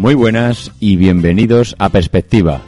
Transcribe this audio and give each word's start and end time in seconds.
Muy 0.00 0.14
buenas 0.14 0.72
y 0.80 0.96
bienvenidos 0.96 1.76
a 1.78 1.90
Perspectiva 1.90 2.62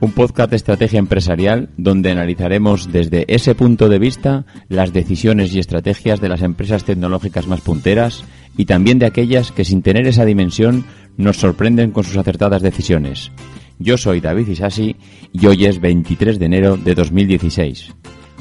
un 0.00 0.12
podcast 0.12 0.48
de 0.48 0.56
estrategia 0.56 0.98
empresarial 0.98 1.68
donde 1.76 2.10
analizaremos 2.10 2.90
desde 2.90 3.26
ese 3.28 3.54
punto 3.54 3.90
de 3.90 3.98
vista 3.98 4.46
las 4.70 4.94
decisiones 4.94 5.54
y 5.54 5.58
estrategias 5.58 6.18
de 6.22 6.30
las 6.30 6.40
empresas 6.40 6.84
tecnológicas 6.84 7.46
más 7.46 7.60
punteras 7.60 8.24
y 8.56 8.64
también 8.64 8.98
de 8.98 9.04
aquellas 9.04 9.52
que 9.52 9.66
sin 9.66 9.82
tener 9.82 10.06
esa 10.06 10.24
dimensión 10.24 10.86
nos 11.18 11.36
sorprenden 11.36 11.90
con 11.90 12.04
sus 12.04 12.16
acertadas 12.16 12.62
decisiones. 12.62 13.32
Yo 13.78 13.98
soy 13.98 14.22
David 14.22 14.48
Isasi 14.48 14.96
y 15.30 15.46
hoy 15.46 15.66
es 15.66 15.82
23 15.82 16.38
de 16.38 16.46
enero 16.46 16.78
de 16.78 16.94
2016. 16.94 17.92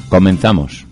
Comenzamos. 0.08 0.87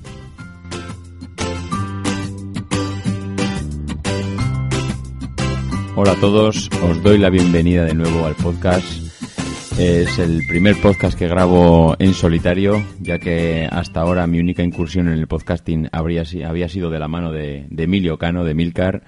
Hola 5.95 6.11
a 6.11 6.19
todos, 6.19 6.69
os 6.83 7.03
doy 7.03 7.17
la 7.17 7.29
bienvenida 7.29 7.85
de 7.85 7.93
nuevo 7.93 8.25
al 8.25 8.35
podcast 8.35 9.05
es 9.77 10.19
el 10.19 10.47
primer 10.47 10.79
podcast 10.79 11.19
que 11.19 11.27
grabo 11.27 11.97
en 11.99 12.13
solitario, 12.13 12.81
ya 13.01 13.19
que 13.19 13.67
hasta 13.69 13.99
ahora 13.99 14.25
mi 14.25 14.39
única 14.39 14.63
incursión 14.63 15.09
en 15.09 15.15
el 15.15 15.27
podcasting 15.27 15.89
habría, 15.91 16.23
había 16.47 16.69
sido 16.69 16.89
de 16.89 16.97
la 16.97 17.09
mano 17.09 17.33
de, 17.33 17.67
Emilio 17.75 18.17
Cano, 18.17 18.45
de 18.45 18.53
Milcar. 18.53 19.03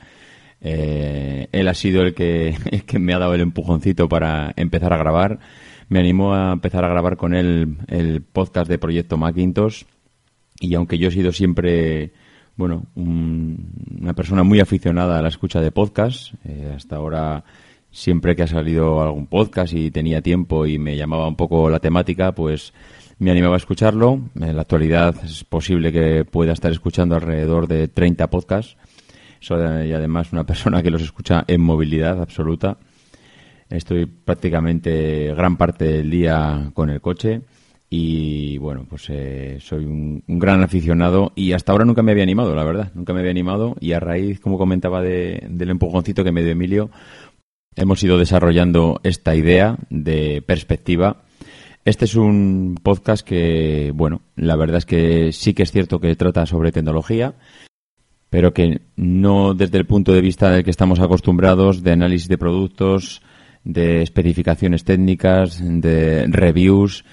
Eh, 0.59 1.47
él 1.53 1.67
ha 1.69 1.73
sido 1.73 2.01
el 2.01 2.13
que, 2.13 2.57
que, 2.85 2.99
me 2.99 3.13
ha 3.13 3.19
dado 3.19 3.33
el 3.33 3.41
empujoncito 3.41 4.09
para 4.09 4.51
empezar 4.57 4.91
a 4.91 4.97
grabar. 4.97 5.39
Me 5.87 5.99
animó 5.99 6.33
a 6.33 6.51
empezar 6.51 6.83
a 6.83 6.89
grabar 6.89 7.15
con 7.15 7.33
él 7.33 7.77
el 7.87 8.21
podcast 8.21 8.69
de 8.69 8.77
Proyecto 8.77 9.15
Macintosh. 9.15 9.83
Y 10.59 10.75
aunque 10.75 10.97
yo 10.97 11.07
he 11.07 11.11
sido 11.11 11.31
siempre, 11.31 12.11
bueno, 12.57 12.87
una 12.95 14.13
persona 14.13 14.43
muy 14.43 14.59
aficionada 14.59 15.19
a 15.19 15.21
la 15.21 15.27
escucha 15.29 15.61
de 15.61 15.71
podcast, 15.71 16.33
eh, 16.43 16.73
hasta 16.75 16.95
ahora 16.95 17.43
siempre 17.91 18.35
que 18.35 18.43
ha 18.43 18.47
salido 18.47 19.01
algún 19.01 19.27
podcast 19.27 19.73
y 19.73 19.91
tenía 19.91 20.21
tiempo 20.21 20.65
y 20.65 20.79
me 20.79 20.97
llamaba 20.97 21.27
un 21.27 21.35
poco 21.35 21.69
la 21.69 21.79
temática, 21.79 22.33
pues 22.33 22.73
me 23.19 23.29
animaba 23.29 23.55
a 23.55 23.57
escucharlo. 23.57 24.21
En 24.35 24.55
la 24.55 24.63
actualidad 24.63 25.15
es 25.23 25.43
posible 25.43 25.91
que 25.91 26.25
pueda 26.25 26.53
estar 26.53 26.71
escuchando 26.71 27.15
alrededor 27.15 27.67
de 27.67 27.87
30 27.87 28.27
podcasts. 28.29 28.75
Soy 29.39 29.61
además 29.93 30.33
una 30.33 30.43
persona 30.47 30.81
que 30.81 30.89
los 30.89 31.03
escucha 31.03 31.45
en 31.47 31.61
movilidad 31.61 32.19
absoluta. 32.19 32.79
Estoy 33.69 34.07
prácticamente 34.07 35.33
gran 35.35 35.57
parte 35.57 35.85
del 35.85 36.09
día 36.09 36.71
con 36.73 36.89
el 36.89 37.01
coche 37.01 37.41
y 37.89 38.57
bueno, 38.57 38.85
pues 38.89 39.05
eh, 39.09 39.59
soy 39.61 39.85
un, 39.85 40.23
gran 40.27 40.61
aficionado 40.61 41.31
y 41.35 41.53
hasta 41.53 41.71
ahora 41.71 41.85
nunca 41.85 42.03
me 42.03 42.11
había 42.11 42.23
animado, 42.23 42.53
la 42.53 42.65
verdad, 42.65 42.91
nunca 42.95 43.13
me 43.13 43.19
había 43.19 43.31
animado 43.31 43.75
y 43.79 43.93
a 43.93 43.99
raíz, 43.99 44.39
como 44.39 44.57
comentaba, 44.57 45.01
del 45.01 45.69
empujoncito 45.69 46.23
que 46.23 46.33
me 46.33 46.43
dio 46.43 46.51
Emilio, 46.51 46.89
hemos 47.75 48.03
ido 48.03 48.17
desarrollando 48.17 48.99
esta 49.03 49.35
idea 49.35 49.77
de 49.89 50.43
perspectiva. 50.45 51.23
Este 51.85 52.03
es 52.03 52.15
un 52.15 52.77
podcast 52.83 53.25
que, 53.25 53.93
bueno, 53.95 54.21
la 54.35 54.57
verdad 54.57 54.79
es 54.79 54.85
que 54.85 55.31
sí 55.31 55.53
que 55.53 55.63
es 55.63 55.71
cierto 55.71 56.01
que 56.01 56.15
trata 56.17 56.45
sobre 56.45 56.73
tecnología, 56.73 57.35
pero 58.29 58.53
que 58.53 58.81
no 58.97 59.53
desde 59.53 59.77
el 59.77 59.85
punto 59.85 60.11
de 60.11 60.19
vista 60.19 60.51
del 60.51 60.65
que 60.65 60.71
estamos 60.71 60.99
acostumbrados 60.99 61.83
de 61.83 61.93
análisis 61.93 62.27
de 62.27 62.37
productos, 62.37 63.21
de 63.63 64.01
especificaciones 64.01 64.83
técnicas, 64.83 65.61
de 65.63 66.25
reviews, 66.27 67.05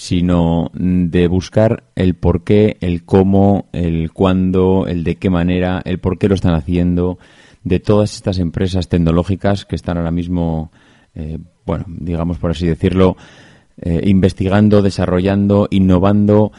sino 0.00 0.70
de 0.72 1.28
buscar 1.28 1.84
el 1.94 2.14
por 2.14 2.42
qué, 2.42 2.78
el 2.80 3.04
cómo, 3.04 3.68
el 3.74 4.12
cuándo, 4.12 4.86
el 4.86 5.04
de 5.04 5.16
qué 5.16 5.28
manera, 5.28 5.82
el 5.84 6.00
por 6.00 6.16
qué 6.16 6.26
lo 6.26 6.34
están 6.34 6.54
haciendo, 6.54 7.18
de 7.64 7.80
todas 7.80 8.14
estas 8.14 8.38
empresas 8.38 8.88
tecnológicas 8.88 9.66
que 9.66 9.76
están 9.76 9.98
ahora 9.98 10.10
mismo, 10.10 10.72
eh, 11.14 11.36
bueno, 11.66 11.84
digamos 11.86 12.38
por 12.38 12.52
así 12.52 12.66
decirlo, 12.66 13.18
eh, 13.76 14.00
investigando, 14.06 14.80
desarrollando, 14.80 15.68
innovando, 15.70 16.50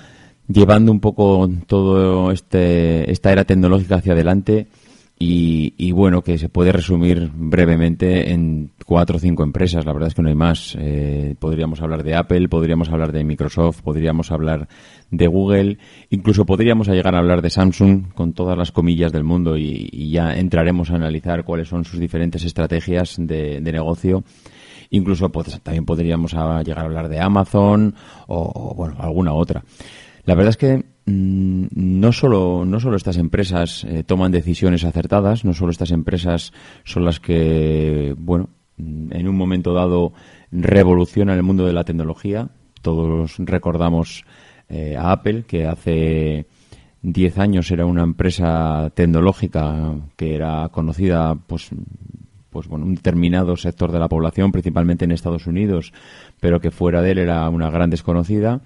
llevando 0.47 0.91
un 0.91 1.00
poco 1.00 1.50
todo 1.66 2.31
este 2.31 3.12
esta 3.12 3.31
era 3.31 3.44
tecnológica 3.44 3.96
hacia 3.96 4.13
adelante 4.13 4.68
y, 5.23 5.91
bueno, 5.91 6.23
que 6.23 6.39
se 6.39 6.49
puede 6.49 6.71
resumir 6.71 7.29
brevemente 7.31 8.31
en 8.31 8.71
cuatro 8.85 9.17
o 9.17 9.19
cinco 9.19 9.43
empresas. 9.43 9.85
La 9.85 9.93
verdad 9.93 10.07
es 10.07 10.15
que 10.15 10.23
no 10.23 10.29
hay 10.29 10.35
más. 10.35 10.75
Eh, 10.79 11.35
podríamos 11.37 11.79
hablar 11.81 12.03
de 12.03 12.15
Apple, 12.15 12.49
podríamos 12.49 12.89
hablar 12.89 13.11
de 13.11 13.23
Microsoft, 13.23 13.81
podríamos 13.81 14.31
hablar 14.31 14.67
de 15.11 15.27
Google, 15.27 15.77
incluso 16.09 16.45
podríamos 16.45 16.87
llegar 16.87 17.13
a 17.13 17.19
hablar 17.19 17.43
de 17.43 17.51
Samsung 17.51 18.13
con 18.13 18.33
todas 18.33 18.57
las 18.57 18.71
comillas 18.71 19.11
del 19.11 19.23
mundo 19.23 19.57
y, 19.57 20.09
ya 20.11 20.33
entraremos 20.33 20.89
a 20.89 20.95
analizar 20.95 21.43
cuáles 21.43 21.67
son 21.67 21.85
sus 21.85 21.99
diferentes 21.99 22.43
estrategias 22.43 23.15
de, 23.19 23.61
negocio. 23.61 24.23
Incluso 24.89 25.29
pues, 25.29 25.61
también 25.61 25.85
podríamos 25.85 26.33
llegar 26.33 26.79
a 26.79 26.85
hablar 26.85 27.09
de 27.09 27.19
Amazon 27.19 27.93
o, 28.27 28.73
bueno, 28.75 28.95
alguna 28.99 29.33
otra. 29.33 29.63
La 30.25 30.35
verdad 30.35 30.49
es 30.49 30.57
que 30.57 30.91
no 31.06 32.12
solo, 32.13 32.63
no 32.66 32.79
solo 32.79 32.95
estas 32.95 33.17
empresas 33.17 33.84
eh, 33.85 34.03
toman 34.03 34.31
decisiones 34.31 34.84
acertadas, 34.84 35.44
no 35.44 35.53
solo 35.53 35.72
estas 35.72 35.91
empresas 35.91 36.53
son 36.84 37.06
las 37.06 37.19
que, 37.19 38.16
bueno, 38.17 38.50
mm, 38.78 39.13
en 39.13 39.28
un 39.28 39.35
momento 39.35 39.73
dado 39.73 40.13
revolucionan 40.51 41.38
el 41.38 41.44
mundo 41.44 41.66
de 41.66 41.73
la 41.73 41.84
tecnología. 41.84 42.50
Todos 42.81 43.35
recordamos 43.39 44.25
eh, 44.69 44.95
a 44.95 45.12
Apple, 45.12 45.44
que 45.47 45.66
hace 45.66 46.45
10 47.01 47.38
años 47.39 47.72
era 47.72 47.85
una 47.85 48.03
empresa 48.03 48.91
tecnológica 48.94 49.95
que 50.16 50.35
era 50.35 50.69
conocida, 50.69 51.35
pues, 51.35 51.69
pues 52.51 52.68
bueno, 52.68 52.85
un 52.85 52.95
determinado 52.95 53.56
sector 53.57 53.91
de 53.91 54.00
la 54.00 54.07
población, 54.07 54.51
principalmente 54.51 55.06
en 55.06 55.12
Estados 55.12 55.47
Unidos, 55.47 55.94
pero 56.39 56.59
que 56.59 56.69
fuera 56.69 57.01
de 57.01 57.12
él 57.12 57.18
era 57.19 57.50
una 57.50 57.72
gran 57.72 57.89
desconocida. 57.89 58.62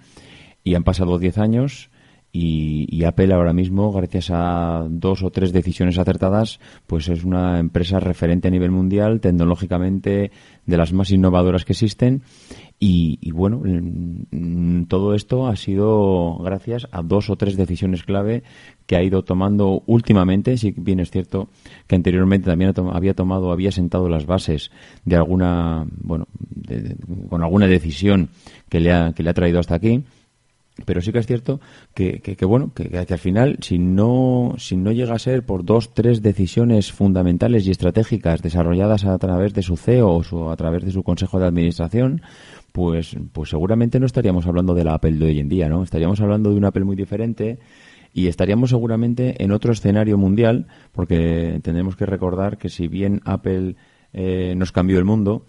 Y 0.64 0.76
han 0.76 0.84
pasado 0.84 1.20
10 1.20 1.38
años 1.38 1.90
y, 2.38 3.04
Apple 3.06 3.34
ahora 3.34 3.54
mismo, 3.54 3.94
gracias 3.94 4.30
a 4.30 4.86
dos 4.90 5.24
o 5.24 5.30
tres 5.30 5.54
decisiones 5.54 5.98
acertadas, 5.98 6.60
pues 6.86 7.08
es 7.08 7.24
una 7.24 7.60
empresa 7.60 8.02
referente 8.02 8.50
a 8.50 8.52
nivel 8.52 8.72
mundial, 8.72 9.22
tecnológicamente 9.22 10.32
de 10.66 10.78
las 10.78 10.92
más 10.92 11.12
innovadoras 11.12 11.64
que 11.64 11.72
existen. 11.72 12.24
Y, 12.78 13.32
bueno, 13.32 13.64
todo 14.90 15.14
esto 15.16 15.48
ha 15.48 15.56
sido 15.56 16.38
gracias 16.40 16.90
a 16.92 17.02
dos 17.04 17.30
o 17.30 17.38
tres 17.38 17.56
decisiones 17.56 18.04
clave 18.04 18.44
que 18.86 18.98
ha 18.98 19.04
ido 19.04 19.24
tomando 19.24 19.84
últimamente. 19.86 20.58
Si 20.58 20.72
bien 20.72 21.00
es 21.00 21.12
cierto 21.12 21.48
que 21.88 21.96
anteriormente 21.96 22.50
también 22.50 22.74
había 22.92 23.14
tomado, 23.14 23.54
había 23.54 23.72
sentado 23.72 24.10
las 24.10 24.26
bases 24.26 24.72
de 25.06 25.16
alguna, 25.16 25.88
bueno, 26.02 26.28
con 27.30 27.44
alguna 27.44 27.68
decisión 27.68 28.28
que 28.68 28.82
le 28.82 28.92
ha, 28.92 29.14
que 29.14 29.24
le 29.24 29.30
ha 29.30 29.34
traído 29.34 29.60
hasta 29.60 29.76
aquí 29.76 30.04
pero 30.84 31.02
sí 31.02 31.14
que 31.14 31.20
es 31.20 31.28
cierto 31.28 31.62
que, 31.94 32.20
que, 32.20 32.46
bueno 32.46 32.74
que, 32.74 32.90
que, 32.90 32.98
al 32.98 33.20
final 33.20 33.58
si 33.62 33.78
no 33.80 34.56
si 34.58 34.76
no 34.76 34.92
llega 34.92 35.16
a 35.16 35.20
ser 35.20 35.46
por 35.46 35.64
dos 35.64 35.94
tres 35.94 36.22
decisiones 36.22 36.92
fundamentales 36.92 37.66
y 37.66 37.72
estratégicas 37.72 38.42
desarrolladas 38.42 39.06
a 39.06 39.18
través 39.18 39.54
de 39.54 39.62
su 39.62 39.78
CEO 39.78 40.22
o 40.30 40.52
a 40.52 40.56
través 40.58 40.84
de 40.84 40.92
su 40.92 41.04
consejo 41.04 41.40
de 41.40 41.48
administración 41.48 42.22
pues, 42.76 43.16
pues 43.32 43.50
seguramente 43.50 44.02
no 44.02 44.06
estaríamos 44.06 44.46
hablando 44.48 44.74
de 44.74 44.84
la 44.84 44.96
Apple 44.96 45.14
de 45.14 45.28
hoy 45.28 45.40
en 45.40 45.48
día, 45.48 45.70
¿no? 45.70 45.82
Estaríamos 45.82 46.20
hablando 46.20 46.50
de 46.50 46.58
una 46.58 46.68
Apple 46.68 46.84
muy 46.84 46.98
diferente 46.98 47.58
y 48.14 48.28
estaríamos 48.28 48.70
seguramente 48.70 49.42
en 49.42 49.54
otro 49.54 49.72
escenario 49.72 50.18
mundial, 50.18 50.68
porque 50.92 51.62
tenemos 51.64 51.96
que 51.96 52.06
recordar 52.06 52.58
que 52.58 52.68
si 52.68 52.90
bien 52.90 53.22
Apple 53.24 53.78
eh, 54.12 54.56
nos 54.58 54.74
cambió 54.74 55.00
el 55.00 55.06
mundo, 55.06 55.46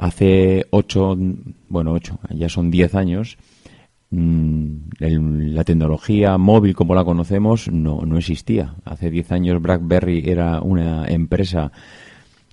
hace 0.00 0.64
ocho, 0.70 1.14
bueno, 1.68 1.92
ocho, 1.92 2.18
ya 2.30 2.48
son 2.48 2.70
diez 2.70 2.94
años, 2.94 3.36
la 4.14 5.64
tecnología 5.64 6.38
móvil 6.38 6.74
como 6.74 6.94
la 6.94 7.04
conocemos 7.04 7.70
no, 7.70 8.02
no 8.02 8.18
existía. 8.18 8.74
Hace 8.84 9.10
diez 9.10 9.32
años 9.32 9.60
BlackBerry 9.60 10.22
era 10.26 10.60
una 10.60 11.06
empresa 11.06 11.72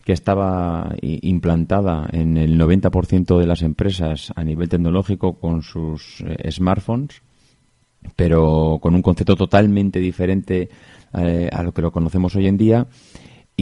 que 0.04 0.14
estaba 0.14 0.96
implantada 1.02 2.08
en 2.12 2.38
el 2.38 2.60
90% 2.60 3.38
de 3.38 3.46
las 3.46 3.62
empresas 3.62 4.34
a 4.36 4.44
nivel 4.44 4.70
tecnológico 4.70 5.34
con 5.34 5.62
sus 5.62 6.22
eh, 6.22 6.52
smartphones, 6.52 7.22
pero 8.16 8.80
con 8.82 8.96
un 8.96 9.02
concepto 9.02 9.36
totalmente 9.36 10.00
diferente 10.00 10.70
eh, 11.14 11.50
a 11.52 11.62
lo 11.62 11.72
que 11.74 11.82
lo 11.82 11.92
conocemos 11.92 12.36
hoy 12.36 12.48
en 12.48 12.58
día. 12.58 12.88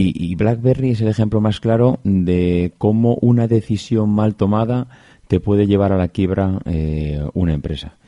Y, 0.02 0.34
BlackBerry 0.36 0.92
es 0.92 1.02
el 1.02 1.10
ejemplo 1.10 1.42
más 1.42 1.60
claro 1.60 2.00
de 2.06 2.72
cómo 2.78 3.16
una 3.16 3.50
decisión 3.50 4.10
mal 4.12 4.36
tomada 4.36 4.88
te 5.30 5.40
puede 5.40 5.68
llevar 5.68 5.94
a 5.94 5.98
la 5.98 6.08
quiebra 6.08 6.60
eh, 6.66 7.24
una 7.36 7.54
empresa. 7.54 8.00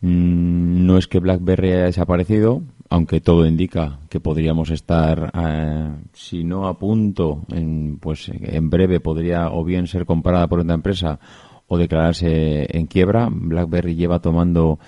Mm, 0.00 0.84
no 0.84 0.98
es 0.98 1.06
que 1.06 1.20
BlackBerry 1.20 1.70
haya 1.70 1.84
desaparecido, 1.84 2.60
aunque 2.90 3.20
todo 3.20 3.46
indica 3.46 4.00
que 4.10 4.18
podríamos 4.18 4.70
estar, 4.70 5.30
eh, 5.32 5.90
si 6.12 6.42
no 6.42 6.66
a 6.66 6.76
punto, 6.76 7.46
en, 7.52 7.98
pues 8.00 8.32
en 8.34 8.68
breve 8.68 8.98
podría 8.98 9.52
o 9.52 9.62
bien 9.62 9.86
ser 9.86 10.06
comparada 10.06 10.48
por 10.48 10.58
otra 10.58 10.74
empresa 10.74 11.20
o 11.68 11.78
declararse 11.78 12.66
en 12.76 12.88
quiebra. 12.88 13.28
BlackBerry 13.30 13.94
lleva 13.94 14.18
tomando 14.18 14.80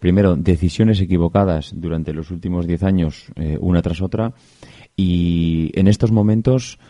primero 0.00 0.34
decisiones 0.34 1.00
equivocadas 1.00 1.70
durante 1.72 2.12
los 2.12 2.32
últimos 2.32 2.66
10 2.66 2.82
años, 2.82 3.26
eh, 3.36 3.58
una 3.60 3.80
tras 3.80 4.02
otra, 4.02 4.32
y 4.96 5.70
en 5.74 5.86
estos 5.86 6.10
momentos, 6.10 6.80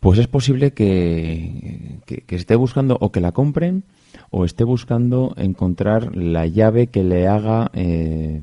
pues 0.00 0.18
es 0.18 0.26
posible 0.26 0.72
que, 0.72 2.00
esté 2.28 2.56
buscando 2.56 2.96
o 3.00 3.12
que 3.12 3.20
la 3.20 3.32
compren 3.32 3.84
o 4.30 4.44
esté 4.44 4.64
buscando 4.64 5.34
encontrar 5.36 6.16
la 6.16 6.46
llave 6.46 6.88
que 6.88 7.04
le 7.04 7.28
haga 7.28 7.70
eh, 7.74 8.42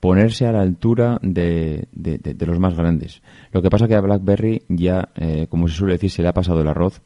ponerse 0.00 0.46
a 0.46 0.52
la 0.52 0.62
altura 0.62 1.18
de, 1.22 1.86
de, 1.92 2.46
los 2.46 2.58
más 2.58 2.74
grandes. 2.74 3.22
Lo 3.52 3.62
que 3.62 3.70
pasa 3.70 3.86
que 3.86 3.94
a 3.94 4.00
BlackBerry 4.00 4.62
ya, 4.68 5.10
eh, 5.14 5.46
como 5.48 5.68
se 5.68 5.74
suele 5.74 5.94
decir, 5.94 6.10
se 6.10 6.22
le 6.22 6.28
ha 6.28 6.34
pasado 6.34 6.62
el 6.62 6.68
arroz. 6.68 7.02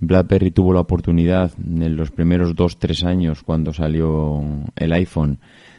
BlackBerry 0.00 0.50
tuvo 0.50 0.74
la 0.74 0.80
oportunidad 0.80 1.52
en 1.58 1.96
los 1.96 2.10
primeros 2.10 2.54
dos, 2.54 2.78
tres 2.78 3.04
años, 3.04 3.42
cuando 3.42 3.72
salió 3.72 4.42
el 4.76 4.92
iPhone, 4.92 5.38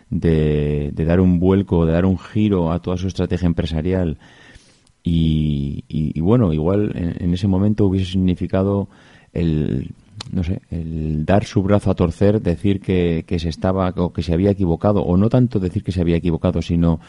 de, 0.10 0.92
dar 0.96 1.20
un 1.20 1.40
vuelco, 1.40 1.86
de 1.86 1.94
dar 1.94 2.06
un 2.06 2.18
giro 2.18 2.72
a 2.72 2.80
toda 2.80 2.98
su 2.98 3.08
estrategia 3.08 3.46
empresarial. 3.48 4.18
Y, 5.08 5.84
y, 5.88 6.20
bueno, 6.20 6.52
igual 6.52 6.92
en, 6.96 7.32
ese 7.32 7.48
momento 7.48 7.86
hubiese 7.86 8.14
significado 8.14 8.90
el 9.34 9.92
no 10.32 10.44
sé, 10.44 10.62
el 10.72 11.26
dar 11.26 11.46
su 11.46 11.62
brazo 11.62 11.92
a 11.92 11.94
torcer, 11.94 12.42
decir 12.42 12.80
que, 12.80 13.24
que 13.28 13.38
se 13.38 13.50
estaba 13.50 13.94
o 13.98 14.12
que 14.12 14.24
se 14.24 14.34
había 14.34 14.50
equivocado, 14.50 15.04
o 15.04 15.16
no 15.16 15.30
tanto 15.30 15.60
decir 15.60 15.84
que 15.84 15.92
se 15.92 16.02
había 16.02 16.18
equivocado, 16.18 16.64
sino 16.64 17.00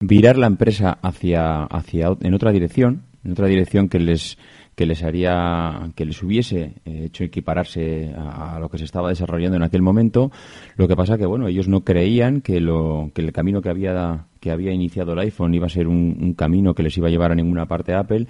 virar 0.00 0.36
la 0.36 0.48
empresa 0.48 0.98
hacia, 1.00 1.62
hacia 1.62 2.16
en 2.20 2.34
otra 2.34 2.50
dirección, 2.50 3.02
en 3.22 3.32
otra 3.32 3.46
dirección 3.46 3.88
que 3.88 4.00
les 4.00 4.36
que 4.76 4.86
les 4.86 5.02
haría 5.02 5.90
que 5.96 6.04
les 6.04 6.22
hubiese 6.22 6.74
eh, 6.84 7.06
hecho 7.06 7.24
equipararse 7.24 8.14
a, 8.14 8.58
lo 8.60 8.68
que 8.68 8.78
se 8.78 8.84
estaba 8.84 9.08
desarrollando 9.08 9.56
en 9.56 9.62
aquel 9.62 9.82
momento 9.82 10.30
lo 10.76 10.86
que 10.86 10.94
pasa 10.94 11.18
que 11.18 11.26
bueno 11.26 11.48
ellos 11.48 11.66
no 11.66 11.82
creían 11.82 12.42
que 12.42 12.60
lo 12.60 13.10
que 13.14 13.22
el 13.22 13.32
camino 13.32 13.62
que 13.62 13.70
había 13.70 14.26
que 14.38 14.50
había 14.50 14.72
iniciado 14.72 15.14
el 15.14 15.18
iPhone 15.20 15.54
iba 15.54 15.66
a 15.66 15.70
ser 15.70 15.88
un, 15.88 16.34
camino 16.34 16.74
que 16.74 16.82
les 16.82 16.96
iba 16.98 17.08
a 17.08 17.10
llevar 17.10 17.32
a 17.32 17.34
ninguna 17.34 17.66
parte 17.66 17.94
a 17.94 18.00
Apple 18.00 18.26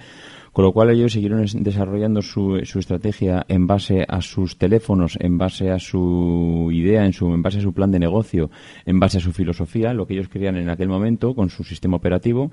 con 0.53 0.63
lo 0.63 0.71
cual 0.71 0.89
ellos 0.89 1.11
siguieron 1.11 1.45
desarrollando 1.59 2.21
su, 2.21 2.61
su, 2.63 2.79
estrategia 2.79 3.45
en 3.47 3.67
base 3.67 4.03
a 4.07 4.21
sus 4.21 4.57
teléfonos, 4.57 5.15
en 5.21 5.37
base 5.37 5.69
a 5.69 5.77
su 5.77 6.69
idea, 6.71 7.05
en, 7.05 7.13
su, 7.13 7.31
en 7.31 7.43
base 7.43 7.59
a 7.59 7.61
su 7.61 7.73
plan 7.73 7.91
de 7.91 7.99
negocio, 7.99 8.49
en 8.87 8.99
base 8.99 9.19
a 9.19 9.21
su 9.21 9.33
filosofía, 9.33 9.93
lo 9.93 10.07
que 10.07 10.15
ellos 10.15 10.29
querían 10.29 10.55
en 10.55 10.69
aquel 10.69 10.87
momento 10.87 11.35
con 11.35 11.51
su 11.51 11.63
sistema 11.63 11.97
operativo. 11.97 12.49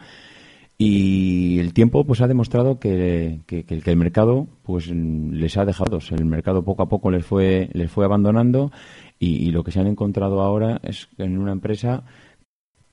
Y 0.77 1.61
el 1.61 1.73
tiempo 1.73 2.05
pues 2.05 2.21
ha 2.21 2.27
demostrado 2.27 2.81
que, 2.81 3.41
que, 3.47 3.65
el 3.69 3.97
mercado 3.97 4.49
pues 4.63 4.89
les 4.89 5.57
ha 5.57 5.65
dejado. 5.65 5.99
El 6.11 6.25
mercado 6.25 6.65
poco 6.65 6.83
a 6.83 6.89
poco 6.89 7.11
les 7.11 7.25
fue, 7.25 7.71
les 7.73 7.91
fue 7.91 8.05
abandonando 8.05 8.73
y, 9.19 9.37
y 9.37 9.53
lo 9.53 9.63
que 9.63 9.71
se 9.71 9.81
han 9.81 9.87
encontrado 9.87 10.41
ahora 10.43 10.81
es 10.83 11.09
en 11.19 11.39
una 11.39 11.53
empresa 11.53 12.05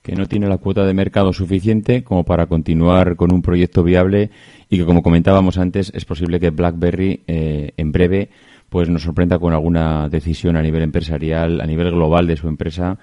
que 0.01 0.15
no 0.15 0.25
tiene 0.27 0.47
la 0.47 0.57
cuota 0.57 0.85
de 0.85 0.93
mercado 0.93 1.31
suficiente 1.31 2.03
como 2.03 2.23
para 2.23 2.47
continuar 2.47 3.15
con 3.15 3.33
un 3.33 3.41
proyecto 3.41 3.83
viable 3.83 4.31
y 4.69 4.77
que, 4.77 4.85
como 4.85 5.03
comentábamos 5.03 5.57
antes, 5.57 5.91
es 5.93 6.05
posible 6.05 6.39
que 6.39 6.49
BlackBerry 6.49 7.21
eh, 7.27 7.73
en 7.77 7.91
breve 7.91 8.29
pues 8.69 8.89
nos 8.89 9.03
sorprenda 9.03 9.37
con 9.37 9.53
alguna 9.53 10.07
decisión 10.07 10.55
a 10.55 10.61
nivel 10.61 10.81
empresarial, 10.81 11.59
a 11.59 11.65
nivel 11.65 11.91
global 11.91 12.25
de 12.25 12.37
su 12.37 12.47
empresa, 12.47 12.97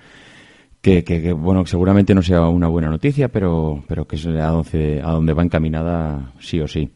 que, 0.80 1.04
que, 1.04 1.32
bueno, 1.32 1.66
seguramente 1.66 2.14
no 2.14 2.22
sea 2.22 2.48
una 2.48 2.68
buena 2.68 2.88
noticia, 2.88 3.28
pero, 3.28 3.84
pero 3.88 4.06
que 4.06 4.16
es 4.16 4.26
a 4.26 4.48
donde, 4.48 5.02
a 5.02 5.10
donde 5.10 5.32
va 5.32 5.42
encaminada 5.42 6.32
sí 6.40 6.60
o 6.60 6.68
sí. 6.68 6.90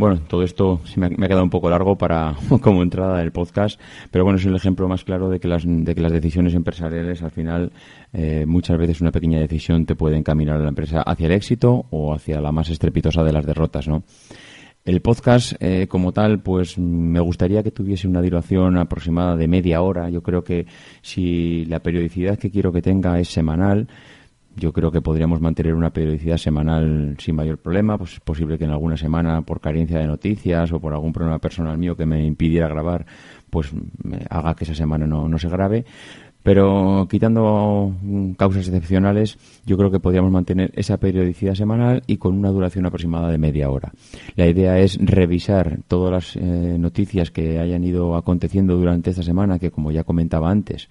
Bueno, 0.00 0.18
todo 0.18 0.42
esto 0.44 0.80
me 0.96 1.06
ha, 1.08 1.28
quedado 1.28 1.42
un 1.42 1.50
poco 1.50 1.68
largo 1.68 1.98
para 1.98 2.34
como 2.62 2.82
entrada 2.82 3.18
del 3.18 3.32
podcast, 3.32 3.78
pero 4.10 4.24
bueno, 4.24 4.38
es 4.38 4.46
el 4.46 4.56
ejemplo 4.56 4.88
más 4.88 5.04
claro 5.04 5.28
de 5.28 5.38
que 5.40 5.46
las, 5.46 5.64
de 5.66 5.94
que 5.94 6.00
las 6.00 6.10
decisiones 6.10 6.54
empresariales 6.54 7.22
al 7.22 7.30
final 7.30 7.70
eh, 8.14 8.46
muchas 8.46 8.78
veces 8.78 9.02
una 9.02 9.12
pequeña 9.12 9.40
decisión 9.40 9.84
te 9.84 9.96
puede 9.96 10.16
encaminar 10.16 10.56
a 10.56 10.62
la 10.62 10.70
empresa 10.70 11.02
hacia 11.02 11.26
el 11.26 11.32
éxito 11.32 11.84
o 11.90 12.14
hacia 12.14 12.40
la 12.40 12.50
más 12.50 12.70
estrepitosa 12.70 13.22
de 13.22 13.32
las 13.34 13.44
derrotas, 13.44 13.88
¿no? 13.88 14.02
El 14.84 15.02
podcast, 15.02 15.52
eh, 15.60 15.86
como 15.88 16.12
tal, 16.12 16.40
pues 16.40 16.78
me 16.78 17.20
gustaría 17.20 17.62
que 17.62 17.70
tuviese 17.70 18.08
una 18.08 18.22
duración 18.22 18.78
aproximada 18.78 19.36
de 19.36 19.46
media 19.46 19.82
hora. 19.82 20.08
Yo 20.08 20.22
creo 20.22 20.42
que 20.42 20.66
si 21.02 21.66
la 21.66 21.80
periodicidad 21.80 22.38
que 22.38 22.50
quiero 22.50 22.72
que 22.72 22.80
tenga 22.80 23.20
es 23.20 23.28
semanal, 23.28 23.88
yo 24.56 24.72
creo 24.72 24.90
que 24.90 25.02
podríamos 25.02 25.40
mantener 25.40 25.74
una 25.74 25.92
periodicidad 25.92 26.38
semanal 26.38 27.14
sin 27.18 27.36
mayor 27.36 27.58
problema. 27.58 27.98
Pues 27.98 28.14
es 28.14 28.20
posible 28.20 28.56
que 28.56 28.64
en 28.64 28.70
alguna 28.70 28.96
semana, 28.96 29.42
por 29.42 29.60
carencia 29.60 29.98
de 29.98 30.06
noticias 30.06 30.72
o 30.72 30.80
por 30.80 30.94
algún 30.94 31.12
problema 31.12 31.38
personal 31.38 31.76
mío 31.76 31.94
que 31.94 32.06
me 32.06 32.24
impidiera 32.24 32.66
grabar, 32.66 33.04
pues 33.50 33.70
haga 34.30 34.54
que 34.54 34.64
esa 34.64 34.74
semana 34.74 35.06
no, 35.06 35.28
no 35.28 35.38
se 35.38 35.48
grabe. 35.50 35.84
Pero 36.42 37.06
quitando 37.10 37.94
causas 38.38 38.66
excepcionales, 38.68 39.38
yo 39.66 39.76
creo 39.76 39.90
que 39.90 40.00
podríamos 40.00 40.32
mantener 40.32 40.72
esa 40.74 40.96
periodicidad 40.96 41.54
semanal 41.54 42.02
y 42.06 42.16
con 42.16 42.34
una 42.34 42.50
duración 42.50 42.86
aproximada 42.86 43.28
de 43.30 43.38
media 43.38 43.70
hora. 43.70 43.92
La 44.36 44.46
idea 44.46 44.78
es 44.78 44.98
revisar 45.00 45.80
todas 45.86 46.12
las 46.12 46.36
eh, 46.36 46.76
noticias 46.78 47.30
que 47.30 47.58
hayan 47.58 47.84
ido 47.84 48.16
aconteciendo 48.16 48.76
durante 48.76 49.10
esta 49.10 49.22
semana, 49.22 49.58
que 49.58 49.70
como 49.70 49.92
ya 49.92 50.04
comentaba 50.04 50.50
antes, 50.50 50.88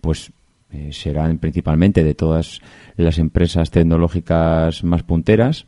pues 0.00 0.32
eh, 0.72 0.90
serán 0.92 1.38
principalmente 1.38 2.02
de 2.04 2.14
todas 2.14 2.60
las 2.96 3.18
empresas 3.18 3.70
tecnológicas 3.70 4.84
más 4.84 5.02
punteras 5.02 5.66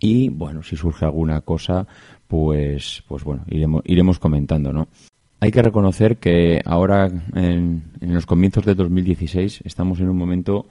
y 0.00 0.28
bueno 0.30 0.64
si 0.64 0.76
surge 0.76 1.04
alguna 1.04 1.42
cosa 1.42 1.86
pues 2.26 3.04
pues 3.06 3.22
bueno 3.22 3.44
iremos 3.46 3.82
iremos 3.86 4.18
comentando 4.18 4.72
no 4.72 4.88
hay 5.40 5.50
que 5.50 5.62
reconocer 5.62 6.16
que 6.16 6.60
ahora 6.64 7.10
en, 7.34 7.82
los 8.00 8.26
comienzos 8.26 8.64
de 8.64 8.74
2016 8.74 9.62
estamos 9.64 10.00
en 10.00 10.08
un 10.08 10.16
momento 10.16 10.66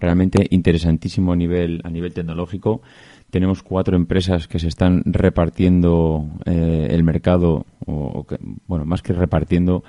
realmente 0.00 0.46
interesantísimo 0.50 1.32
a 1.32 1.36
nivel 1.36 1.80
a 1.84 1.90
nivel 1.90 2.12
tecnológico 2.12 2.82
tenemos 3.30 3.62
cuatro 3.62 3.96
empresas 3.96 4.48
que 4.48 4.58
se 4.58 4.68
están 4.68 5.02
repartiendo 5.04 6.28
eh, 6.44 6.88
el 6.90 7.02
mercado 7.02 7.66
o, 7.86 8.26
bueno 8.66 8.84
más 8.84 9.02
que 9.02 9.12
repartiendo 9.12 9.84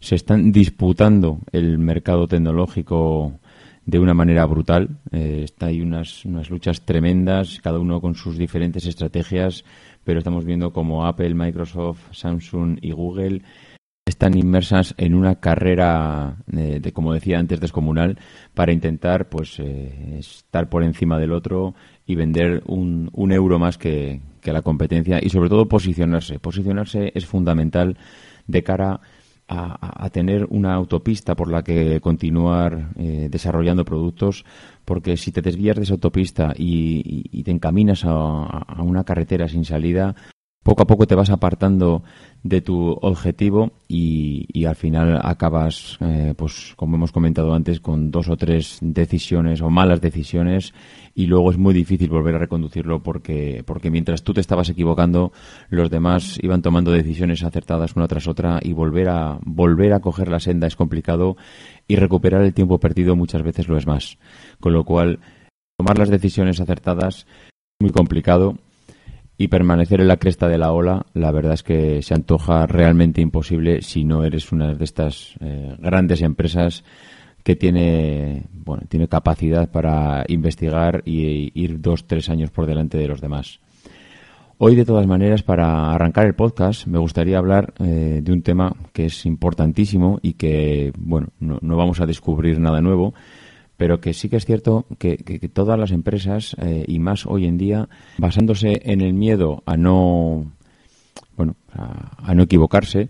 se 0.00 0.14
están 0.14 0.50
disputando 0.50 1.38
el 1.52 1.78
mercado 1.78 2.26
tecnológico 2.26 3.34
de 3.84 3.98
una 3.98 4.14
manera 4.14 4.46
brutal. 4.46 5.00
Eh, 5.10 5.42
está 5.44 5.66
hay 5.66 5.80
unas, 5.82 6.24
unas 6.24 6.48
luchas 6.48 6.82
tremendas, 6.82 7.60
cada 7.62 7.78
uno 7.78 8.00
con 8.00 8.14
sus 8.14 8.38
diferentes 8.38 8.86
estrategias, 8.86 9.64
pero 10.04 10.18
estamos 10.18 10.44
viendo 10.44 10.72
como 10.72 11.06
Apple, 11.06 11.34
Microsoft, 11.34 12.12
Samsung 12.12 12.78
y 12.80 12.92
Google 12.92 13.42
están 14.10 14.36
inmersas 14.36 14.94
en 14.98 15.14
una 15.14 15.36
carrera, 15.36 16.36
eh, 16.52 16.80
de, 16.80 16.92
como 16.92 17.14
decía 17.14 17.38
antes, 17.38 17.60
descomunal 17.60 18.18
para 18.54 18.72
intentar 18.72 19.28
pues 19.28 19.58
eh, 19.58 20.18
estar 20.18 20.68
por 20.68 20.84
encima 20.84 21.18
del 21.18 21.32
otro 21.32 21.74
y 22.06 22.14
vender 22.14 22.62
un, 22.66 23.08
un 23.12 23.32
euro 23.32 23.58
más 23.58 23.78
que, 23.78 24.20
que 24.40 24.52
la 24.52 24.62
competencia 24.62 25.18
y 25.22 25.30
sobre 25.30 25.48
todo 25.48 25.68
posicionarse. 25.68 26.38
Posicionarse 26.38 27.12
es 27.14 27.26
fundamental 27.26 27.96
de 28.46 28.62
cara 28.62 28.92
a 28.94 29.00
a, 29.50 30.08
tener 30.10 30.46
una 30.50 30.74
autopista 30.74 31.34
por 31.34 31.50
la 31.50 31.62
que 31.62 32.00
continuar 32.00 32.90
eh, 32.96 33.28
desarrollando 33.28 33.84
productos, 33.84 34.44
porque 34.84 35.16
si 35.16 35.32
te 35.32 35.42
desvías 35.42 35.76
de 35.76 35.82
esa 35.82 35.94
autopista 35.94 36.52
y, 36.56 37.42
te 37.42 37.50
encaminas 37.50 38.04
a, 38.04 38.82
una 38.82 39.02
carretera 39.02 39.48
sin 39.48 39.64
salida, 39.64 40.14
poco 40.62 40.82
a 40.82 40.86
poco 40.86 41.06
te 41.06 41.16
vas 41.16 41.30
apartando 41.30 42.04
de 42.42 42.62
tu 42.62 42.92
objetivo 43.02 43.72
y, 43.86 44.64
al 44.64 44.76
final 44.76 45.20
acabas, 45.22 45.98
eh, 46.00 46.34
pues 46.36 46.72
como 46.76 46.96
hemos 46.96 47.12
comentado 47.12 47.52
antes, 47.54 47.80
con 47.80 48.10
dos 48.10 48.28
o 48.28 48.36
tres 48.36 48.78
decisiones 48.80 49.60
o 49.60 49.70
malas 49.70 50.00
decisiones 50.00 50.72
y 51.14 51.26
luego 51.26 51.50
es 51.50 51.58
muy 51.58 51.74
difícil 51.74 52.08
volver 52.08 52.34
a 52.36 52.38
reconducirlo 52.38 53.02
porque, 53.02 53.62
porque 53.66 53.90
mientras 53.90 54.22
tú 54.22 54.32
te 54.32 54.40
estabas 54.40 54.70
equivocando, 54.70 55.32
los 55.68 55.90
demás 55.90 56.38
iban 56.42 56.62
tomando 56.62 56.92
decisiones 56.92 57.42
acertadas 57.42 57.96
una 57.96 58.08
tras 58.08 58.26
otra 58.26 58.58
y 58.62 58.72
volver 58.72 59.08
a, 59.08 59.38
volver 59.44 59.92
a 59.92 60.00
coger 60.00 60.28
la 60.28 60.40
senda 60.40 60.66
es 60.66 60.76
complicado 60.76 61.36
y 61.88 61.96
recuperar 61.96 62.42
el 62.42 62.54
tiempo 62.54 62.78
perdido 62.78 63.16
muchas 63.16 63.42
veces 63.42 63.68
lo 63.68 63.76
es 63.76 63.86
más. 63.86 64.18
Con 64.60 64.72
lo 64.72 64.84
cual, 64.84 65.20
tomar 65.76 65.98
las 65.98 66.10
decisiones 66.10 66.60
acertadas 66.60 67.26
muy 67.80 67.90
complicado 67.90 68.56
y 69.40 69.48
permanecer 69.48 70.02
en 70.02 70.08
la 70.08 70.18
cresta 70.18 70.48
de 70.48 70.58
la 70.58 70.70
ola, 70.70 71.06
la 71.14 71.32
verdad 71.32 71.54
es 71.54 71.62
que 71.62 72.02
se 72.02 72.12
antoja 72.12 72.66
realmente 72.66 73.22
imposible 73.22 73.80
si 73.80 74.04
no 74.04 74.22
eres 74.22 74.52
una 74.52 74.74
de 74.74 74.84
estas 74.84 75.34
eh, 75.40 75.76
grandes 75.78 76.20
empresas 76.20 76.84
que 77.42 77.56
tiene, 77.56 78.42
bueno, 78.52 78.82
tiene 78.86 79.08
capacidad 79.08 79.70
para 79.70 80.26
investigar 80.28 81.00
y 81.06 81.58
ir 81.58 81.80
dos, 81.80 82.06
tres 82.06 82.28
años 82.28 82.50
por 82.50 82.66
delante 82.66 82.98
de 82.98 83.08
los 83.08 83.22
demás. 83.22 83.60
Hoy, 84.58 84.76
de 84.76 84.84
todas 84.84 85.06
maneras, 85.06 85.42
para 85.42 85.90
arrancar 85.90 86.26
el 86.26 86.34
podcast, 86.34 86.86
me 86.86 86.98
gustaría 86.98 87.38
hablar 87.38 87.72
eh, 87.78 88.20
de 88.22 88.32
un 88.32 88.42
tema 88.42 88.76
que 88.92 89.06
es 89.06 89.24
importantísimo 89.24 90.18
y 90.20 90.34
que, 90.34 90.92
bueno, 90.98 91.28
no, 91.38 91.58
no 91.62 91.78
vamos 91.78 92.02
a 92.02 92.06
descubrir 92.06 92.60
nada 92.60 92.82
nuevo, 92.82 93.14
pero 93.80 93.98
que 93.98 94.12
sí 94.12 94.28
que 94.28 94.36
es 94.36 94.44
cierto 94.44 94.84
que, 94.98 95.16
todas 95.50 95.78
las 95.78 95.90
empresas, 95.90 96.54
eh, 96.60 96.84
y 96.86 96.98
más 96.98 97.24
hoy 97.24 97.46
en 97.46 97.56
día, 97.56 97.88
basándose 98.18 98.82
en 98.84 99.00
el 99.00 99.14
miedo 99.14 99.62
a 99.64 99.78
no, 99.78 100.52
bueno, 101.34 101.56
a, 101.72 102.34
no 102.34 102.42
equivocarse, 102.42 103.08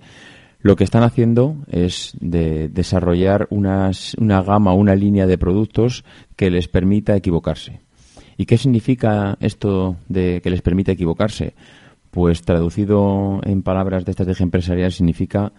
lo 0.61 0.77
que 0.77 0.85
están 0.85 1.03
haciendo 1.03 1.57
es 1.73 2.17
de 2.21 2.69
desarrollar 2.69 3.49
unas, 3.51 4.15
una 4.15 4.45
gama, 4.45 4.73
una 4.73 4.95
línea 4.95 5.27
de 5.27 5.39
productos 5.39 6.05
que 6.37 6.51
les 6.51 6.69
permita 6.69 7.17
equivocarse. 7.17 7.81
¿Y 8.37 8.47
qué 8.47 8.57
significa 8.57 9.37
esto 9.41 9.97
de 10.09 10.41
que 10.41 10.51
les 10.51 10.63
permita 10.63 10.93
equivocarse? 10.93 11.55
Pues 12.13 12.43
traducido 12.43 13.41
en 13.43 13.63
palabras 13.63 14.05
de 14.05 14.13
estrategia 14.13 14.45
empresarial 14.45 14.93
significa 14.93 15.53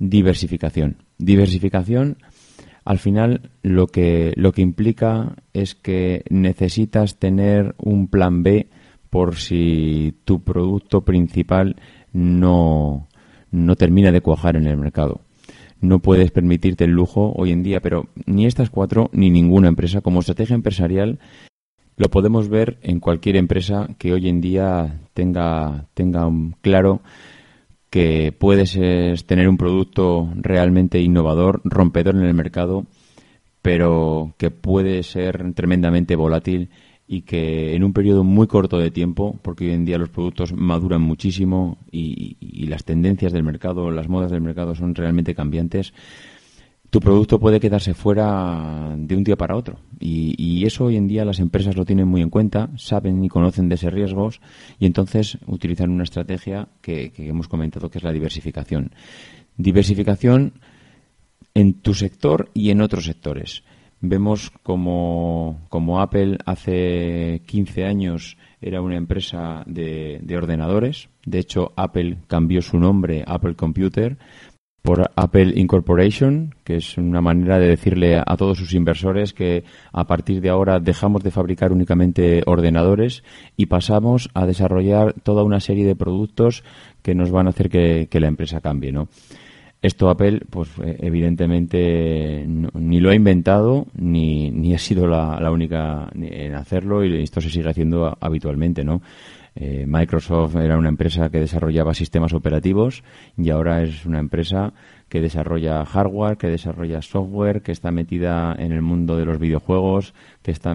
diversificación. 0.00 1.04
Diversificación 1.18 2.16
al 2.86 3.00
final 3.00 3.50
lo 3.62 3.88
que, 3.88 4.32
lo 4.36 4.52
que 4.52 4.62
implica 4.62 5.34
es 5.52 5.74
que 5.74 6.22
necesitas 6.30 7.16
tener 7.16 7.74
un 7.78 8.06
plan 8.06 8.44
B 8.44 8.68
por 9.10 9.34
si 9.36 10.14
tu 10.24 10.44
producto 10.44 11.00
principal 11.00 11.74
no, 12.12 13.08
no 13.50 13.74
termina 13.74 14.12
de 14.12 14.20
cuajar 14.20 14.54
en 14.54 14.68
el 14.68 14.76
mercado. 14.76 15.20
No 15.80 15.98
puedes 15.98 16.30
permitirte 16.30 16.84
el 16.84 16.92
lujo 16.92 17.32
hoy 17.36 17.50
en 17.50 17.64
día, 17.64 17.80
pero 17.80 18.06
ni 18.24 18.46
estas 18.46 18.70
cuatro 18.70 19.10
ni 19.12 19.30
ninguna 19.30 19.66
empresa 19.66 20.00
como 20.00 20.20
estrategia 20.20 20.54
empresarial 20.54 21.18
lo 21.96 22.08
podemos 22.08 22.48
ver 22.48 22.78
en 22.82 23.00
cualquier 23.00 23.34
empresa 23.34 23.88
que 23.98 24.12
hoy 24.12 24.28
en 24.28 24.40
día 24.40 25.00
tenga, 25.12 25.86
tenga 25.94 26.30
claro 26.60 27.00
que 27.90 28.34
puedes 28.36 28.72
tener 29.26 29.48
un 29.48 29.56
producto 29.56 30.30
realmente 30.36 31.00
innovador, 31.00 31.60
rompedor 31.64 32.16
en 32.16 32.24
el 32.24 32.34
mercado, 32.34 32.86
pero 33.62 34.34
que 34.38 34.50
puede 34.50 35.02
ser 35.02 35.52
tremendamente 35.54 36.16
volátil 36.16 36.70
y 37.08 37.22
que 37.22 37.74
en 37.74 37.84
un 37.84 37.92
periodo 37.92 38.24
muy 38.24 38.46
corto 38.48 38.78
de 38.78 38.90
tiempo, 38.90 39.38
porque 39.42 39.66
hoy 39.66 39.72
en 39.72 39.84
día 39.84 39.98
los 39.98 40.08
productos 40.08 40.52
maduran 40.52 41.00
muchísimo 41.02 41.78
y, 41.90 42.36
y 42.40 42.66
las 42.66 42.84
tendencias 42.84 43.32
del 43.32 43.44
mercado, 43.44 43.90
las 43.90 44.08
modas 44.08 44.30
del 44.30 44.40
mercado 44.40 44.74
son 44.74 44.94
realmente 44.94 45.34
cambiantes, 45.34 45.94
tu 46.96 47.00
producto 47.00 47.38
puede 47.38 47.60
quedarse 47.60 47.92
fuera 47.92 48.94
de 48.96 49.14
un 49.14 49.22
día 49.22 49.36
para 49.36 49.54
otro. 49.54 49.78
Y, 50.00 50.64
eso 50.64 50.86
hoy 50.86 50.96
en 50.96 51.06
día 51.06 51.26
las 51.26 51.40
empresas 51.40 51.76
lo 51.76 51.84
tienen 51.84 52.08
muy 52.08 52.22
en 52.22 52.30
cuenta, 52.30 52.70
saben 52.76 53.22
y 53.22 53.28
conocen 53.28 53.68
de 53.68 53.74
ese 53.74 53.90
riesgos 53.90 54.40
y 54.78 54.86
entonces 54.86 55.36
utilizan 55.46 55.90
una 55.90 56.04
estrategia 56.04 56.68
que, 56.80 57.12
hemos 57.18 57.48
comentado 57.48 57.90
que 57.90 57.98
es 57.98 58.04
la 58.04 58.14
diversificación. 58.14 58.92
Diversificación 59.58 60.54
en 61.52 61.74
tu 61.82 61.92
sector 61.92 62.48
y 62.54 62.70
en 62.70 62.80
otros 62.80 63.04
sectores. 63.04 63.62
Vemos 64.00 64.50
como, 64.62 65.66
como 65.68 66.00
Apple 66.00 66.38
hace 66.46 67.42
15 67.44 67.84
años 67.84 68.38
era 68.62 68.80
una 68.80 68.96
empresa 68.96 69.64
de, 69.66 70.18
de 70.22 70.36
ordenadores. 70.38 71.10
De 71.26 71.40
hecho, 71.40 71.74
Apple 71.76 72.20
cambió 72.26 72.62
su 72.62 72.78
nombre, 72.78 73.22
Apple 73.26 73.54
Computer, 73.54 74.16
por 74.86 75.10
Apple 75.16 75.52
Incorporation, 75.56 76.54
que 76.62 76.76
es 76.76 76.96
una 76.96 77.20
manera 77.20 77.58
de 77.58 77.66
decirle 77.66 78.22
a 78.24 78.36
todos 78.36 78.56
sus 78.56 78.72
inversores 78.72 79.34
que 79.34 79.64
a 79.92 80.06
partir 80.06 80.40
de 80.40 80.48
ahora 80.48 80.78
dejamos 80.78 81.24
de 81.24 81.32
fabricar 81.32 81.72
únicamente 81.72 82.44
ordenadores 82.46 83.24
y 83.56 83.66
pasamos 83.66 84.30
a 84.32 84.46
desarrollar 84.46 85.14
toda 85.24 85.42
una 85.42 85.58
serie 85.58 85.84
de 85.84 85.96
productos 85.96 86.62
que 87.02 87.16
nos 87.16 87.32
van 87.32 87.48
a 87.48 87.50
hacer 87.50 87.68
que, 87.68 88.08
la 88.12 88.28
empresa 88.28 88.60
cambie, 88.60 88.92
¿no? 88.92 89.08
Esto 89.86 90.10
Apple, 90.10 90.40
pues 90.50 90.68
eh, 90.82 90.96
evidentemente 90.98 92.44
ni 92.44 92.98
lo 92.98 93.10
ha 93.10 93.14
inventado 93.14 93.86
ni, 93.94 94.50
ni 94.50 94.74
ha 94.74 94.78
sido 94.78 95.06
la, 95.06 95.38
la 95.40 95.52
única 95.52 96.08
en 96.12 96.56
hacerlo 96.56 97.04
y 97.04 97.22
esto 97.22 97.40
se 97.40 97.50
sigue 97.50 97.70
haciendo 97.70 98.18
habitualmente, 98.20 98.82
¿no? 98.82 99.00
Eh, 99.54 99.84
Microsoft 99.86 100.56
era 100.56 100.76
una 100.76 100.88
empresa 100.88 101.30
que 101.30 101.38
desarrollaba 101.38 101.94
sistemas 101.94 102.34
operativos 102.34 103.04
y 103.38 103.50
ahora 103.50 103.84
es 103.84 104.04
una 104.04 104.18
empresa 104.18 104.72
que 105.08 105.20
desarrolla 105.20 105.84
hardware, 105.84 106.36
que 106.36 106.48
desarrolla 106.48 107.00
software, 107.00 107.62
que 107.62 107.70
está 107.70 107.92
metida 107.92 108.56
en 108.58 108.72
el 108.72 108.82
mundo 108.82 109.16
de 109.16 109.24
los 109.24 109.38
videojuegos, 109.38 110.14
que 110.42 110.50
está 110.50 110.74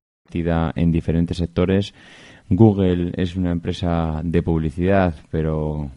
En 0.33 0.91
diferentes 0.91 1.37
sectores. 1.37 1.93
Google 2.49 3.11
es 3.15 3.35
una 3.35 3.51
empresa 3.51 4.21
de 4.23 4.41
publicidad, 4.43 5.15
pero 5.29 5.89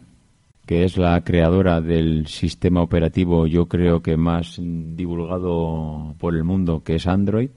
que 0.65 0.83
es 0.83 0.97
la 0.97 1.21
creadora 1.23 1.81
del 1.81 2.27
sistema 2.27 2.81
operativo, 2.81 3.45
yo 3.45 3.67
creo 3.67 4.01
que 4.01 4.17
más 4.17 4.59
divulgado 4.59 6.15
por 6.17 6.35
el 6.35 6.43
mundo, 6.43 6.83
que 6.83 6.95
es 6.95 7.07
Android 7.07 7.49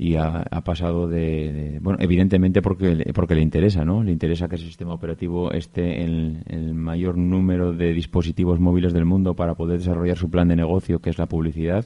y 0.00 0.16
ha, 0.16 0.44
pasado 0.64 1.08
de, 1.08 1.78
bueno 1.82 1.98
evidentemente 2.00 2.62
porque 2.62 3.12
porque 3.14 3.34
le 3.34 3.42
interesa 3.42 3.84
no 3.84 4.02
le 4.02 4.12
interesa 4.12 4.48
que 4.48 4.54
ese 4.54 4.64
sistema 4.64 4.94
operativo 4.94 5.52
esté 5.52 6.02
en, 6.02 6.42
el 6.46 6.72
mayor 6.72 7.18
número 7.18 7.74
de 7.74 7.92
dispositivos 7.92 8.58
móviles 8.60 8.94
del 8.94 9.04
mundo 9.04 9.34
para 9.34 9.54
poder 9.56 9.78
desarrollar 9.78 10.16
su 10.16 10.30
plan 10.30 10.48
de 10.48 10.56
negocio 10.56 11.00
que 11.00 11.10
es 11.10 11.18
la 11.18 11.26
publicidad 11.26 11.84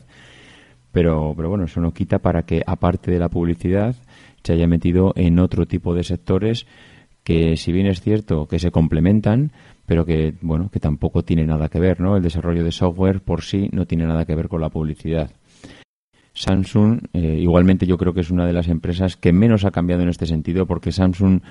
pero 0.95 1.35
pero 1.37 1.51
bueno 1.51 1.65
eso 1.65 1.83
no 1.83 1.93
quita 1.93 2.21
para 2.21 2.45
que 2.45 2.63
aparte 2.67 3.11
de 3.11 3.19
la 3.19 3.29
publicidad 3.29 3.95
se 4.43 4.53
haya 4.55 4.67
metido 4.67 5.13
en 5.17 5.39
otro 5.39 5.67
tipo 5.67 5.95
de 5.95 6.05
sectores 6.05 6.67
que 7.23 7.57
si 7.57 7.73
bien 7.73 7.87
es 7.87 8.01
cierto 8.01 8.47
que 8.47 8.59
se 8.59 8.71
complementan 8.71 9.53
pero 9.85 10.07
que 10.07 10.35
bueno 10.41 10.71
que 10.71 10.81
tampoco 10.81 11.23
tiene 11.23 11.45
nada 11.45 11.69
que 11.69 11.81
ver 11.81 12.01
no 12.01 12.17
el 12.17 12.23
desarrollo 12.23 12.65
de 12.65 12.73
software 12.73 13.21
por 13.21 13.43
sí 13.43 13.69
no 13.73 13.85
tiene 13.85 14.07
nada 14.07 14.25
que 14.25 14.35
ver 14.35 14.49
con 14.49 14.63
la 14.63 14.71
publicidad. 14.71 15.31
Samsung, 16.37 17.01
eh, 17.13 17.39
igualmente 17.41 17.87
yo 17.87 17.97
creo 17.97 18.13
que 18.13 18.21
es 18.21 18.31
una 18.31 18.45
de 18.45 18.53
las 18.53 18.67
empresas 18.67 19.17
que 19.17 19.33
menos 19.33 19.65
ha 19.65 19.71
cambiado 19.71 20.03
en 20.03 20.09
este 20.09 20.27
sentido, 20.27 20.67
porque 20.67 20.91
Samsung 20.91 21.43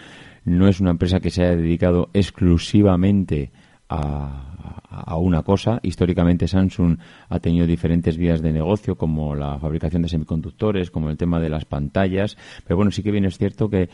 no 0.43 0.67
es 0.67 0.81
una 0.81 0.91
empresa 0.91 1.21
que 1.21 1.29
se 1.29 1.41
haya 1.41 1.55
dedicado 1.55 2.09
exclusivamente 2.13 3.51
a, 3.89 5.17
una 5.17 5.43
cosa. 5.43 5.79
Históricamente 5.83 6.47
Samsung 6.47 6.97
ha 7.29 7.39
tenido 7.39 7.67
diferentes 7.67 8.17
vías 8.17 8.41
de 8.41 8.51
negocio, 8.51 8.95
como 8.95 9.35
la 9.35 9.59
fabricación 9.59 10.01
de 10.01 10.09
semiconductores, 10.09 10.91
como 10.91 11.09
el 11.09 11.17
tema 11.17 11.39
de 11.39 11.49
las 11.49 11.65
pantallas. 11.65 12.37
Pero 12.65 12.77
bueno, 12.77 12.91
sí 12.91 13.03
que 13.03 13.11
bien 13.11 13.25
es 13.25 13.37
cierto 13.37 13.69
que 13.69 13.89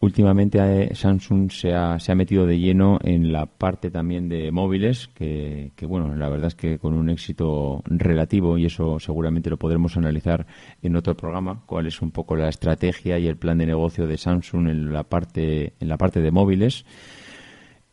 últimamente 0.00 0.58
eh, 0.60 0.94
Samsung 0.94 1.50
se 1.50 1.72
ha, 1.74 1.98
se 1.98 2.12
ha 2.12 2.14
metido 2.14 2.46
de 2.46 2.58
lleno 2.58 2.98
en 3.02 3.32
la 3.32 3.46
parte 3.46 3.90
también 3.90 4.28
de 4.28 4.50
móviles, 4.50 5.08
que, 5.08 5.72
que, 5.76 5.86
bueno, 5.86 6.14
la 6.14 6.28
verdad 6.28 6.48
es 6.48 6.54
que 6.54 6.78
con 6.78 6.94
un 6.94 7.08
éxito 7.08 7.82
relativo, 7.86 8.58
y 8.58 8.66
eso 8.66 8.98
seguramente 9.00 9.50
lo 9.50 9.58
podremos 9.58 9.96
analizar 9.96 10.46
en 10.82 10.96
otro 10.96 11.16
programa, 11.16 11.62
cuál 11.66 11.86
es 11.86 12.02
un 12.02 12.10
poco 12.10 12.36
la 12.36 12.48
estrategia 12.48 13.18
y 13.18 13.26
el 13.26 13.36
plan 13.36 13.58
de 13.58 13.66
negocio 13.66 14.06
de 14.06 14.18
Samsung 14.18 14.68
en 14.68 14.92
la 14.92 15.04
parte, 15.04 15.74
en 15.80 15.88
la 15.88 15.96
parte 15.96 16.20
de 16.20 16.30
móviles. 16.30 16.84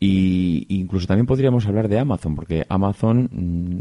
Y 0.04 0.66
incluso 0.70 1.06
también 1.06 1.28
podríamos 1.28 1.68
hablar 1.68 1.88
de 1.88 2.00
Amazon, 2.00 2.34
porque 2.34 2.66
Amazon 2.68 3.30
mm, 3.32 3.80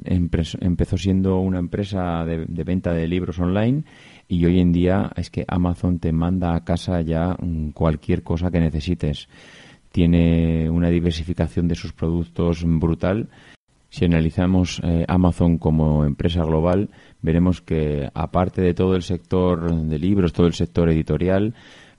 empezó 0.60 0.98
siendo 0.98 1.38
una 1.38 1.58
empresa 1.58 2.26
de, 2.26 2.44
venta 2.62 2.92
de 2.92 3.08
libros 3.08 3.38
online 3.38 3.84
y 4.28 4.44
hoy 4.44 4.60
en 4.60 4.70
día 4.70 5.10
es 5.16 5.30
que 5.30 5.46
Amazon 5.48 5.98
te 5.98 6.12
manda 6.12 6.54
a 6.54 6.62
casa 6.62 7.00
ya 7.00 7.34
mm, 7.40 7.70
cualquier 7.70 8.22
cosa 8.22 8.50
que 8.50 8.60
necesites. 8.60 9.30
Tiene 9.92 10.68
una 10.68 10.90
diversificación 10.90 11.68
de 11.68 11.74
sus 11.74 11.94
productos 11.94 12.64
brutal. 12.66 13.30
Si 13.88 14.04
analizamos 14.04 14.82
eh, 14.84 15.06
Amazon 15.08 15.56
como 15.56 16.04
empresa 16.04 16.44
global, 16.44 16.90
veremos 17.22 17.62
que 17.62 18.10
aparte 18.12 18.60
de 18.60 18.74
todo 18.74 18.94
el 18.94 19.02
sector 19.02 19.74
de 19.74 19.98
libros, 19.98 20.34
todo 20.34 20.46
el 20.46 20.52
sector 20.52 20.90
editorial, 20.90 21.54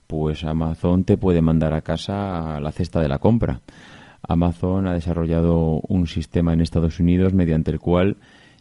pues 0.06 0.44
Amazon 0.44 1.02
te 1.02 1.16
puede 1.16 1.42
mandar 1.42 1.74
a 1.74 1.80
casa 1.82 2.60
la 2.60 2.70
cesta 2.70 3.00
de 3.00 3.08
la 3.08 3.18
compra. 3.18 3.60
Amazon 4.26 4.86
ha 4.86 4.94
desarrollado 4.94 5.80
un 5.88 6.06
sistema 6.06 6.52
en 6.52 6.60
Estados 6.60 7.00
Unidos 7.00 7.34
mediante 7.34 7.70
el 7.70 7.80
cual 7.80 8.16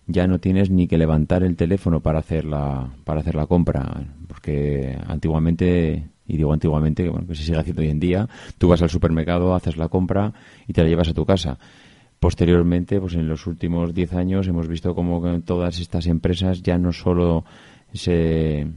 ya 0.08 0.28
no 0.28 0.40
tienes 0.40 0.70
ni 0.70 0.88
que 0.88 0.98
levantar 0.98 1.44
el 1.44 1.56
teléfono 1.56 2.02
para 2.02 2.20
hacer 2.20 2.46
la, 2.46 2.90
para 3.04 3.22
hacer 3.22 3.36
la 3.36 3.46
compra, 3.46 4.04
porque 4.28 4.98
antiguamente, 5.08 6.10
y 6.28 6.38
digo 6.38 6.52
antiguamente, 6.54 7.08
bueno, 7.10 7.28
que 7.28 7.36
se 7.36 7.44
sigue 7.44 7.60
haciendo 7.60 7.82
hoy 7.82 7.90
en 7.90 8.00
día, 8.00 8.28
tú 8.58 8.68
vas 8.68 8.82
al 8.82 8.90
supermercado, 8.90 9.54
haces 9.54 9.78
la 9.78 9.88
compra 9.88 10.34
y 10.68 10.74
te 10.74 10.84
la 10.84 10.90
llevas 10.90 11.10
a 11.10 11.14
tu 11.14 11.26
casa. 11.26 11.58
Posteriormente, 12.20 13.00
pues 13.00 13.16
en 13.16 13.28
los 13.28 13.48
últimos 13.48 13.94
10 13.94 14.14
años 14.14 14.48
hemos 14.48 14.68
visto 14.68 14.94
como 14.94 15.42
todas 15.42 15.80
estas 15.80 16.08
empresas 16.08 16.62
ya 16.62 16.78
no 16.78 16.94
solo 16.94 17.46
se 17.94 18.68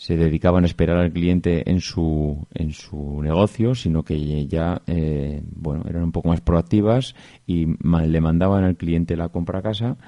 se 0.00 0.16
dedicaban 0.16 0.64
a 0.64 0.66
esperar 0.66 0.96
al 0.96 1.12
cliente 1.12 1.70
en 1.70 1.82
su, 1.82 2.46
en 2.54 2.72
su 2.72 3.20
negocio, 3.22 3.74
sino 3.74 4.02
que 4.02 4.46
ya 4.46 4.80
eh, 4.86 5.42
bueno, 5.44 5.84
eran 5.86 6.04
un 6.04 6.10
poco 6.12 6.30
más 6.30 6.40
proactivas 6.40 7.14
y 7.46 7.66
le 7.66 8.20
mandaban 8.22 8.64
al 8.64 8.78
cliente 8.78 9.14
la 9.14 9.28
compra 9.28 9.58
a 9.58 9.62
casa. 9.62 9.98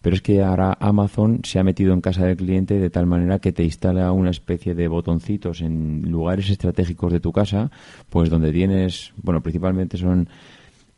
Pero 0.00 0.16
es 0.16 0.22
que 0.22 0.42
ahora 0.42 0.78
Amazon 0.80 1.40
se 1.44 1.58
ha 1.58 1.64
metido 1.64 1.92
en 1.92 2.00
casa 2.00 2.24
del 2.24 2.38
cliente 2.38 2.80
de 2.80 2.88
tal 2.88 3.04
manera 3.04 3.40
que 3.40 3.52
te 3.52 3.62
instala 3.62 4.10
una 4.12 4.30
especie 4.30 4.74
de 4.74 4.88
botoncitos 4.88 5.60
en 5.60 6.10
lugares 6.10 6.48
estratégicos 6.48 7.12
de 7.12 7.20
tu 7.20 7.30
casa, 7.30 7.70
pues 8.08 8.30
donde 8.30 8.52
tienes, 8.52 9.12
bueno, 9.18 9.42
principalmente 9.42 9.98
son 9.98 10.30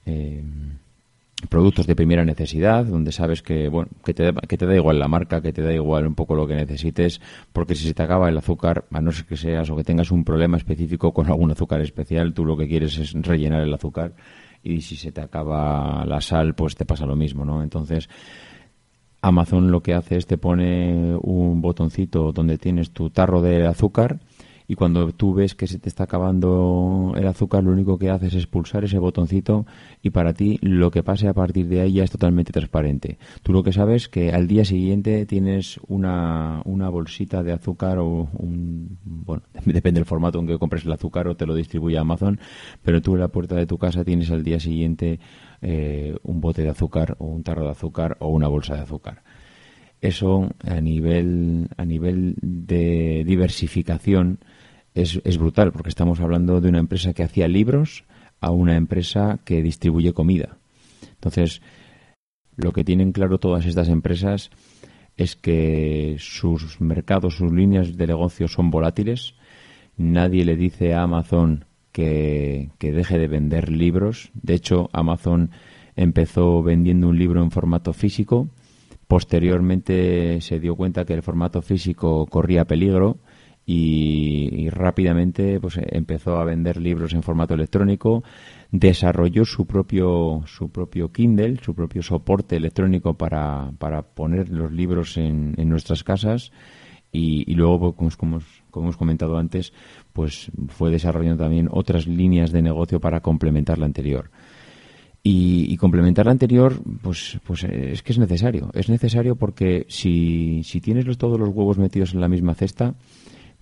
eh, 0.06 0.44
productos 1.49 1.87
de 1.87 1.97
primera 1.97 2.25
necesidad, 2.25 2.85
donde 2.85 3.12
sabes 3.12 3.43
que, 3.43 3.69
bueno, 3.69 3.91
que 4.05 4.14
te, 4.14 4.33
que 4.49 4.57
te 4.57 4.67
da 4.67 4.75
igual 4.75 4.99
la 4.99 5.09
marca, 5.09 5.43
que 5.43 5.53
te 5.53 5.62
da 5.62 5.73
igual 5.73 6.07
un 6.07 6.14
poco 6.14 6.35
lo 6.35 6.47
que 6.47 6.55
necesites, 6.55 7.21
porque 7.53 7.75
si 7.75 7.87
se 7.87 7.95
te 7.95 8.03
acaba 8.03 8.29
el 8.29 8.38
azúcar, 8.38 8.87
a 8.91 9.00
no 9.00 9.12
ser 9.12 9.26
que 9.26 9.37
seas 9.37 9.69
o 9.71 9.76
que 9.76 9.85
tengas 9.85 10.11
un 10.11 10.25
problema 10.25 10.57
específico 10.57 11.12
con 11.12 11.26
algún 11.26 11.50
azúcar 11.50 11.81
especial, 11.81 12.33
tú 12.33 12.45
lo 12.45 12.57
que 12.57 12.69
quieres 12.69 12.97
es 12.99 13.12
rellenar 13.12 13.62
el 13.62 13.75
azúcar 13.75 14.14
y 14.62 14.81
si 14.81 14.97
se 14.97 15.12
te 15.12 15.21
acaba 15.21 16.05
la 16.07 16.21
sal, 16.21 16.55
pues 16.55 16.75
te 16.75 16.87
pasa 16.87 17.05
lo 17.05 17.17
mismo, 17.17 17.45
¿no? 17.45 17.62
Entonces, 17.62 18.09
Amazon 19.21 19.71
lo 19.71 19.83
que 19.83 19.95
hace 19.95 20.17
es 20.17 20.26
te 20.26 20.38
pone 20.38 21.17
un 21.21 21.61
botoncito 21.61 22.33
donde 22.33 22.59
tienes 22.59 22.91
tu 22.91 23.11
tarro 23.11 23.43
de 23.43 23.67
azúcar 23.67 24.21
y 24.66 24.76
cuando 24.76 25.12
tú 25.12 25.35
ves 25.35 25.54
que 25.54 25.66
se 25.66 25.78
te 25.78 25.89
está 25.89 26.04
acabando 26.04 27.12
el 27.17 27.26
azúcar, 27.26 27.62
lo 27.65 27.73
único 27.73 27.99
que 27.99 28.10
haces 28.10 28.34
es 28.34 28.47
pulsar 28.47 28.84
ese 28.84 28.99
botoncito 28.99 29.67
y 30.02 30.10
para 30.10 30.32
ti 30.32 30.58
lo 30.62 30.91
que 30.91 31.02
pase 31.02 31.28
a 31.28 31.34
partir 31.34 31.69
de 31.69 31.82
ahí 31.82 31.95
ya 31.95 32.04
es 32.04 32.10
totalmente 32.10 32.52
transparente. 32.52 33.19
Tú 33.43 33.52
lo 33.52 33.62
que 33.62 33.73
sabes 33.73 34.08
que 34.08 34.32
al 34.32 34.47
día 34.47 34.65
siguiente 34.65 35.26
tienes 35.26 35.78
una, 35.86 36.62
una 36.65 36.89
bolsita 36.89 37.43
de 37.43 37.52
azúcar 37.52 37.99
o 37.99 38.28
un, 38.32 38.99
bueno, 39.04 39.43
depende 39.67 40.00
del 40.00 40.06
formato 40.06 40.39
en 40.39 40.47
que 40.47 40.58
compres 40.58 40.84
el 40.86 40.93
azúcar 40.93 41.28
o 41.28 41.36
te 41.36 41.47
lo 41.47 41.54
distribuye 41.54 41.99
Amazon, 41.99 42.41
pero 42.82 43.02
tú 43.02 43.15
en 43.15 43.21
la 43.21 43.28
puerta 43.28 43.56
de 43.56 43.67
tu 43.67 43.76
casa 43.76 44.04
tienes 44.04 44.30
al 44.30 44.45
día 44.45 44.60
siguiente 44.60 45.21
eh, 45.60 46.17
un 46.23 46.41
bote 46.41 46.62
de 46.62 46.71
azúcar 46.71 47.17
o 47.19 47.26
un 47.26 47.43
tarro 47.43 47.65
de 47.65 47.71
azúcar 47.71 48.17
o 48.21 48.28
una 48.28 48.49
bolsa 48.49 48.75
de 48.75 48.80
azúcar 48.80 49.23
eso 50.04 50.50
a 50.62 50.80
nivel 50.80 51.69
a 51.78 51.84
nivel 51.86 52.36
de 52.43 53.25
diversificación 53.26 54.39
es, 54.95 55.21
es 55.25 55.39
brutal, 55.39 55.73
porque 55.73 55.89
estamos 55.89 56.21
hablando 56.21 56.61
de 56.61 56.69
una 56.69 56.78
empresa 56.78 57.13
que 57.13 57.25
hacía 57.25 57.49
libros 57.49 58.04
a 58.41 58.50
una 58.50 58.76
empresa 58.76 59.41
que 59.45 59.63
distribuye 59.63 60.13
comida. 60.13 60.57
Entonces, 61.15 61.63
lo 62.57 62.73
que 62.73 62.85
tienen 62.85 63.13
claro 63.13 63.39
todas 63.39 63.67
estas 63.67 63.89
empresas 63.89 64.50
es 65.17 65.37
que 65.37 66.17
sus 66.19 66.80
mercados, 66.80 67.37
sus 67.37 67.52
líneas 67.52 67.97
de 67.97 68.07
negocio 68.07 68.49
son 68.49 68.71
volátiles. 68.71 69.35
Nadie 69.97 70.45
le 70.45 70.57
dice 70.57 70.95
a 70.95 71.02
Amazon 71.02 71.65
que, 71.93 72.71
que, 72.78 72.93
deje 72.93 73.19
de 73.19 73.28
vender 73.28 73.71
libros. 73.71 74.30
De 74.35 74.54
hecho, 74.54 74.91
Amazon 74.93 75.50
empezó 75.97 76.63
vendiendo 76.63 77.09
un 77.09 77.19
libro 77.19 77.43
en 77.43 77.50
formato 77.50 77.93
físico. 77.93 78.49
Posteriormente 79.07 80.41
se 80.41 80.59
dio 80.59 80.75
cuenta 80.75 81.04
que 81.04 81.15
el 81.15 81.23
formato 81.23 81.63
físico 81.63 82.26
corría 82.26 82.65
peligro 82.65 83.19
y, 83.67 84.69
rápidamente 84.71 85.59
pues 85.61 85.79
empezó 85.79 86.37
a 86.37 86.45
vender 86.45 86.77
libros 86.77 87.15
en 87.15 87.23
formato 87.23 87.55
electrónico 87.55 88.23
desarrolló 88.71 89.45
su 89.45 89.67
propio 89.67 90.43
su 90.47 90.71
propio 90.71 91.13
Kindle 91.13 91.59
su 91.63 91.75
propio 91.75 92.03
soporte 92.03 92.57
electrónico 92.57 93.15
para, 93.15 93.73
para 93.79 94.03
poner 94.03 94.50
los 94.50 94.73
libros 94.73 95.17
en, 95.17 95.55
en 95.57 95.69
nuestras 95.69 96.05
casas 96.05 96.53
y, 97.17 97.55
luego 97.55 97.93
pues, 97.95 98.17
como, 98.17 98.41
hemos 98.75 98.97
comentado 98.97 99.39
antes 99.39 99.73
pues 100.13 100.50
fue 100.69 100.91
desarrollando 100.91 101.45
también 101.45 101.69
otras 101.71 102.07
líneas 102.07 102.50
de 102.50 102.61
negocio 102.61 103.00
para 103.00 103.21
complementar 103.21 103.79
la 103.79 103.87
anterior 103.87 104.31
y, 105.23 105.73
y, 105.73 105.79
complementar 105.79 106.27
la 106.27 106.33
anterior, 106.33 106.79
pues, 107.00 107.39
pues 107.47 107.65
es 107.65 108.03
que 108.03 108.13
es 108.13 108.19
necesario. 108.19 108.71
Es 108.75 108.91
necesario 108.91 109.37
porque 109.37 109.87
si, 109.89 110.63
si 110.65 110.83
tienes 110.83 111.07
los, 111.07 111.17
todos 111.17 111.41
los 111.41 111.49
huevos 111.49 111.79
metidos 111.79 112.13
en 112.13 112.21
la 112.21 112.29
misma 112.29 112.55
cesta, 112.55 112.95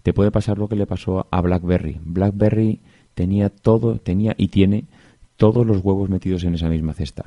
te 0.03 0.12
puede 0.12 0.31
pasar 0.31 0.59
lo 0.59 0.69
que 0.69 0.77
le 0.77 0.87
pasó 0.87 1.27
a 1.31 1.41
BlackBerry. 1.41 1.99
BlackBerry 2.05 2.81
tenía 3.15 3.49
todo, 3.51 3.97
tenía 3.99 4.35
y 4.37 4.49
tiene 4.49 4.85
todos 5.37 5.67
los 5.67 5.79
huevos 5.83 6.09
metidos 6.09 6.45
en 6.45 6.55
esa 6.55 6.69
misma 6.69 6.95
cesta. 6.95 7.25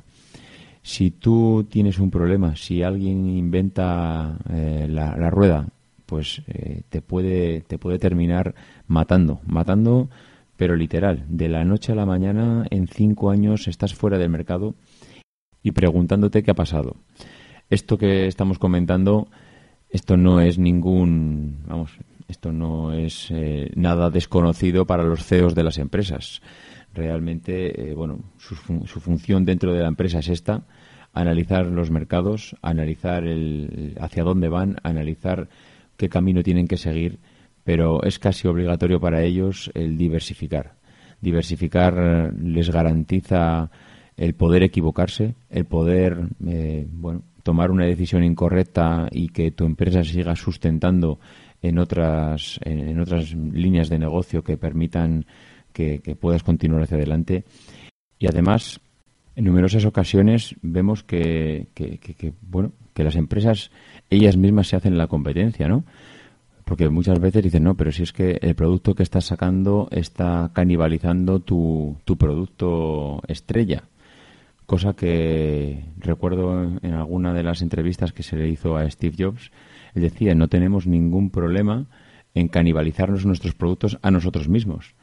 Si 0.82 1.10
tú 1.10 1.66
tienes 1.70 2.00
un 2.00 2.12
problema, 2.12 2.56
si 2.56 2.84
alguien 2.84 3.28
inventa 3.28 4.38
eh, 4.52 4.88
la, 4.90 5.30
rueda, 5.30 5.68
pues 6.06 6.44
eh, 6.48 6.82
te 6.90 7.02
puede 7.02 7.62
te 7.62 7.80
puede 7.80 7.98
terminar 7.98 8.54
matando, 8.88 9.40
matando, 9.48 10.10
pero 10.58 10.76
literal, 10.76 11.26
de 11.28 11.50
la 11.50 11.66
noche 11.66 11.92
a 11.92 11.96
la 11.96 12.06
mañana, 12.06 12.66
en 12.70 12.88
cinco 12.88 13.32
años 13.32 13.68
estás 13.68 13.96
fuera 13.96 14.18
del 14.18 14.30
mercado 14.30 14.76
y 15.64 15.72
preguntándote 15.72 16.44
qué 16.44 16.52
ha 16.52 16.56
pasado. 16.56 16.96
Esto 17.70 17.98
que 17.98 18.28
estamos 18.28 18.60
comentando, 18.60 19.28
esto 19.90 20.18
no 20.18 20.40
es 20.40 20.60
ningún, 20.60 21.58
vamos, 21.68 21.98
esto 22.28 22.52
no 22.52 22.94
es 22.94 23.30
eh, 23.32 23.72
nada 23.76 24.10
desconocido 24.10 24.86
para 24.86 25.04
los 25.04 25.26
CEOs 25.26 25.56
de 25.56 25.64
las 25.64 25.78
empresas. 25.78 26.42
Realmente, 26.94 27.90
eh, 27.90 27.94
bueno, 27.94 28.20
su, 28.38 28.56
función 28.56 29.46
dentro 29.46 29.74
de 29.74 29.82
la 29.82 29.88
empresa 29.88 30.20
es 30.20 30.30
esta, 30.30 30.64
analizar 31.14 31.66
los 31.68 31.92
mercados, 31.92 32.56
analizar 32.62 33.26
el, 33.26 33.96
hacia 34.00 34.24
dónde 34.24 34.50
van, 34.50 34.78
analizar 34.84 35.50
qué 35.98 36.10
camino 36.10 36.42
tienen 36.42 36.68
que 36.68 36.78
seguir, 36.78 37.20
pero 37.64 38.04
es 38.04 38.18
casi 38.18 38.48
obligatorio 38.48 39.00
para 39.00 39.24
ellos 39.24 39.72
el 39.74 39.98
diversificar. 39.98 40.76
Diversificar 41.22 41.96
eh, 41.98 42.32
les 42.42 42.70
garantiza 42.70 43.70
el 44.18 44.34
poder 44.34 44.64
equivocarse, 44.64 45.36
el 45.50 45.66
poder, 45.66 46.18
bueno, 46.40 47.24
tomar 47.44 47.70
una 47.70 47.86
decisión 47.86 48.24
incorrecta 48.24 49.10
y 49.12 49.28
que 49.28 49.52
tu 49.52 49.66
empresa 49.66 50.06
siga 50.06 50.38
sustentando 50.38 51.20
en 51.68 51.80
otras, 51.80 52.60
en, 52.64 53.00
otras 53.00 53.34
líneas 53.34 53.90
de 53.90 53.98
negocio 53.98 54.44
que 54.44 54.58
permitan 54.58 55.26
que, 55.74 56.00
puedas 56.20 56.44
continuar 56.44 56.84
hacia 56.84 56.98
adelante. 56.98 57.44
Y 58.20 58.28
además, 58.28 58.80
en 59.36 59.46
numerosas 59.46 59.86
ocasiones 59.86 60.56
vemos 60.62 61.04
que, 61.04 61.68
que, 61.74 62.34
bueno, 62.42 62.72
que 62.94 63.04
las 63.04 63.16
empresas 63.16 63.72
ellas 64.10 64.38
mismas 64.38 64.68
se 64.68 64.76
hacen 64.76 64.98
la 64.98 65.08
competencia, 65.08 65.68
¿no? 65.68 65.84
Porque 66.66 66.90
muchas 66.90 67.20
veces 67.20 67.44
dicen, 67.44 67.64
no, 67.64 67.76
pero 67.76 67.92
si 67.92 68.04
es 68.04 68.14
que 68.14 68.40
el 68.42 68.56
producto 68.56 68.96
que 68.96 69.04
estás 69.04 69.26
sacando 69.26 69.88
está 69.92 70.52
canibalizando 70.54 71.40
tu, 71.40 71.98
tu 72.06 72.18
producto 72.18 73.22
estrella. 73.28 73.84
cosa 74.66 74.94
que 74.94 75.84
recuerdo 75.98 76.64
en 76.82 76.94
alguna 76.94 77.34
de 77.34 77.44
las 77.44 77.62
entrevistas 77.62 78.14
que 78.14 78.24
se 78.24 78.36
le 78.36 78.50
hizo 78.50 78.78
a 78.78 78.90
Steve 78.90 79.16
Jobs, 79.18 79.52
él 79.96 80.02
decía, 80.02 80.36
no 80.36 80.48
tenemos 80.48 80.86
ningún 80.88 81.30
problema 81.30 81.88
en 82.34 82.50
canibalizarnos 82.50 83.26
nuestros 83.26 83.56
productos 83.56 83.98
a 84.02 84.12
nosotros 84.12 84.50
mismos. 84.50 84.94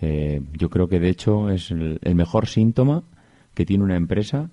Eh, 0.00 0.42
yo 0.54 0.68
creo 0.68 0.88
que 0.88 0.98
de 0.98 1.08
hecho 1.08 1.48
es 1.48 1.70
el, 1.70 2.00
mejor 2.14 2.48
síntoma 2.48 3.04
que 3.54 3.64
tiene 3.64 3.84
una 3.84 3.96
empresa 3.96 4.50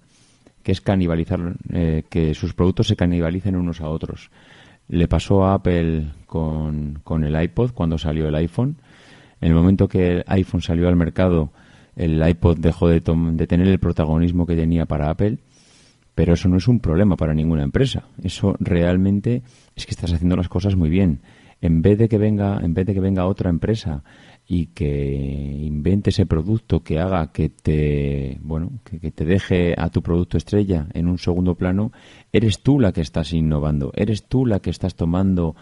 que 0.61 0.71
es 0.71 0.81
canibalizar, 0.81 1.55
eh, 1.73 2.03
que 2.09 2.35
sus 2.35 2.53
productos 2.53 2.87
se 2.87 2.95
canibalicen 2.95 3.55
unos 3.55 3.81
a 3.81 3.89
otros. 3.89 4.29
Le 4.87 5.07
pasó 5.07 5.45
a 5.45 5.55
Apple 5.55 6.11
con, 6.27 6.99
con 7.03 7.23
el 7.23 7.41
iPod 7.41 7.71
cuando 7.71 7.97
salió 7.97 8.27
el 8.27 8.35
iPhone. 8.35 8.77
En 9.41 9.49
el 9.49 9.55
momento 9.55 9.87
que 9.87 10.17
el 10.17 10.23
iPhone 10.27 10.61
salió 10.61 10.87
al 10.87 10.95
mercado, 10.95 11.51
el 11.95 12.27
iPod 12.27 12.59
dejó 12.59 12.87
de, 12.87 13.01
de 13.01 13.47
tener 13.47 13.67
el 13.67 13.79
protagonismo 13.79 14.45
que 14.45 14.55
tenía 14.55 14.85
para 14.85 15.09
Apple 15.09 15.39
pero 16.19 16.33
eso 16.33 16.49
no 16.49 16.57
es 16.57 16.67
un 16.67 16.81
problema 16.81 17.15
para 17.15 17.33
ninguna 17.33 17.63
empresa. 17.63 18.03
Eso 18.21 18.53
realmente 18.59 19.41
es 19.73 19.85
que 19.85 19.91
estás 19.91 20.11
haciendo 20.11 20.35
las 20.35 20.49
cosas 20.49 20.75
muy 20.75 20.89
bien. 20.89 21.21
En 21.61 21.81
vez 21.81 21.97
de 21.97 22.09
que 22.09 22.17
venga, 22.17 22.59
en 22.61 22.73
vez 22.73 22.87
de 22.87 22.93
que 22.93 22.99
venga 22.99 23.25
otra 23.25 23.49
empresa 23.49 24.03
y 24.45 24.65
que 24.65 25.15
invente 25.61 26.09
ese 26.09 26.25
producto 26.25 26.83
que 26.83 26.99
haga 26.99 27.31
que 27.31 27.47
te, 27.47 28.37
bueno, 28.41 28.81
que, 28.83 29.11
te 29.11 29.23
deje 29.23 29.75
a 29.77 29.91
tu 29.91 30.01
producto 30.01 30.35
estrella 30.35 30.87
en 30.93 31.07
un 31.07 31.19
segundo 31.19 31.55
plano, 31.55 31.93
eres 32.33 32.63
tú 32.63 32.81
la 32.81 32.91
que 32.91 32.99
estás 32.99 33.31
innovando, 33.31 33.93
eres 33.95 34.25
tú 34.25 34.45
la 34.45 34.59
que 34.59 34.71
estás 34.71 34.95
tomando 34.95 35.55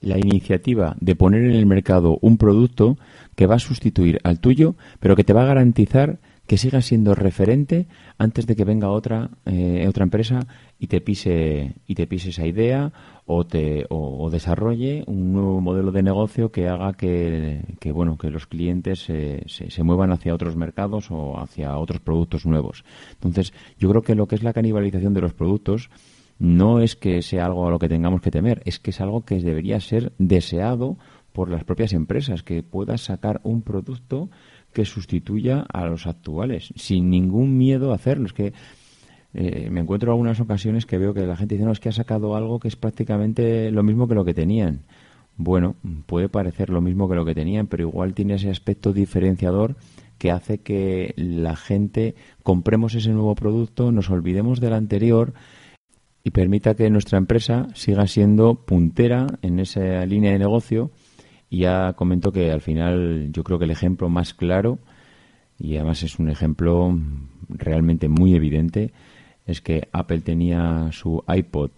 la 0.00 0.16
iniciativa 0.16 0.96
de 0.98 1.14
poner 1.14 1.44
en 1.44 1.56
el 1.56 1.66
mercado 1.66 2.18
un 2.22 2.38
producto 2.38 2.96
que 3.36 3.46
va 3.46 3.56
a 3.56 3.58
sustituir 3.58 4.18
al 4.24 4.40
tuyo, 4.40 4.76
pero 4.98 5.14
que 5.14 5.24
te 5.24 5.34
va 5.34 5.42
a 5.42 5.46
garantizar 5.46 6.20
que 6.46 6.58
siga 6.58 6.82
siendo 6.82 7.14
referente 7.14 7.86
antes 8.18 8.46
de 8.46 8.54
que 8.56 8.64
venga 8.64 8.90
otra 8.90 9.30
eh, 9.46 9.86
otra 9.88 10.04
empresa 10.04 10.40
y 10.78 10.88
te 10.88 11.00
pise 11.00 11.74
y 11.86 11.94
te 11.94 12.06
pise 12.06 12.30
esa 12.30 12.46
idea 12.46 12.92
o 13.26 13.44
te 13.44 13.86
o, 13.88 14.28
desarrolle 14.30 15.04
un 15.06 15.32
nuevo 15.32 15.60
modelo 15.60 15.90
de 15.92 16.02
negocio 16.02 16.52
que 16.52 16.68
haga 16.68 16.92
que, 16.92 17.62
bueno 17.92 18.18
que 18.18 18.30
los 18.30 18.46
clientes 18.46 19.00
se, 19.00 19.42
se, 19.46 19.82
muevan 19.82 20.12
hacia 20.12 20.34
otros 20.34 20.56
mercados 20.56 21.10
o 21.10 21.38
hacia 21.38 21.78
otros 21.78 22.00
productos 22.00 22.44
nuevos. 22.44 22.84
Entonces 23.14 23.54
yo 23.78 23.88
creo 23.88 24.02
que 24.02 24.14
lo 24.14 24.26
que 24.26 24.34
es 24.34 24.42
la 24.42 24.52
canibalización 24.52 25.14
de 25.14 25.22
los 25.22 25.32
productos 25.32 25.88
no 26.38 26.80
es 26.80 26.96
que 26.96 27.22
sea 27.22 27.46
algo 27.46 27.66
a 27.66 27.70
lo 27.70 27.78
que 27.78 27.88
tengamos 27.88 28.20
que 28.20 28.30
temer 28.30 28.60
es 28.66 28.78
que 28.78 28.90
es 28.90 29.00
algo 29.00 29.24
que 29.24 29.40
debería 29.40 29.80
ser 29.80 30.12
deseado 30.18 30.98
por 31.32 31.50
las 31.50 31.64
propias 31.64 31.92
empresas 31.92 32.42
que 32.42 32.62
puedas 32.62 33.02
sacar 33.02 33.40
un 33.42 33.62
producto 33.62 34.30
que 34.74 34.84
sustituya 34.84 35.64
a 35.72 35.86
los 35.86 36.06
actuales, 36.06 36.74
sin 36.76 37.08
ningún 37.08 37.56
miedo 37.56 37.92
a 37.92 37.94
hacerlo. 37.94 38.26
Es 38.26 38.34
que 38.34 38.52
eh, 39.32 39.68
me 39.70 39.80
encuentro 39.80 40.12
algunas 40.12 40.38
ocasiones 40.40 40.84
que 40.84 40.98
veo 40.98 41.14
que 41.14 41.26
la 41.26 41.36
gente 41.36 41.54
dice, 41.54 41.64
no, 41.64 41.72
es 41.72 41.80
que 41.80 41.88
ha 41.88 41.92
sacado 41.92 42.36
algo 42.36 42.60
que 42.60 42.68
es 42.68 42.76
prácticamente 42.76 43.70
lo 43.70 43.82
mismo 43.82 44.06
que 44.06 44.14
lo 44.14 44.24
que 44.24 44.34
tenían. 44.34 44.80
Bueno, 45.36 45.76
puede 46.06 46.28
parecer 46.28 46.70
lo 46.70 46.80
mismo 46.80 47.08
que 47.08 47.16
lo 47.16 47.24
que 47.24 47.34
tenían, 47.34 47.66
pero 47.66 47.88
igual 47.88 48.14
tiene 48.14 48.34
ese 48.34 48.50
aspecto 48.50 48.92
diferenciador 48.92 49.76
que 50.18 50.30
hace 50.30 50.58
que 50.58 51.14
la 51.16 51.56
gente 51.56 52.14
compremos 52.42 52.94
ese 52.94 53.10
nuevo 53.10 53.34
producto, 53.34 53.90
nos 53.90 54.10
olvidemos 54.10 54.60
del 54.60 54.74
anterior 54.74 55.34
y 56.22 56.30
permita 56.30 56.74
que 56.74 56.88
nuestra 56.88 57.18
empresa 57.18 57.68
siga 57.74 58.06
siendo 58.06 58.54
puntera 58.54 59.26
en 59.42 59.58
esa 59.58 60.06
línea 60.06 60.32
de 60.32 60.38
negocio 60.38 60.90
ya 61.56 61.92
comento 61.94 62.32
que 62.32 62.50
al 62.50 62.60
final 62.60 63.30
yo 63.32 63.44
creo 63.44 63.58
que 63.58 63.64
el 63.64 63.70
ejemplo 63.70 64.08
más 64.08 64.34
claro, 64.34 64.78
y 65.58 65.76
además 65.76 66.02
es 66.02 66.18
un 66.18 66.30
ejemplo 66.30 66.98
realmente 67.48 68.08
muy 68.08 68.34
evidente, 68.34 68.92
es 69.46 69.60
que 69.60 69.88
Apple 69.92 70.20
tenía 70.20 70.88
su 70.92 71.22
iPod 71.28 71.70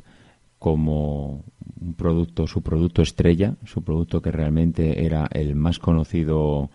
como 0.59 1.45
un 1.81 1.95
producto, 1.95 2.47
su 2.47 2.63
producto 2.63 3.03
estrella, 3.03 3.57
su 3.65 3.83
producto 3.83 4.23
que 4.23 4.31
realmente 4.31 5.05
era 5.05 5.29
el 5.33 5.55
más 5.55 5.79
conocido 5.79 6.71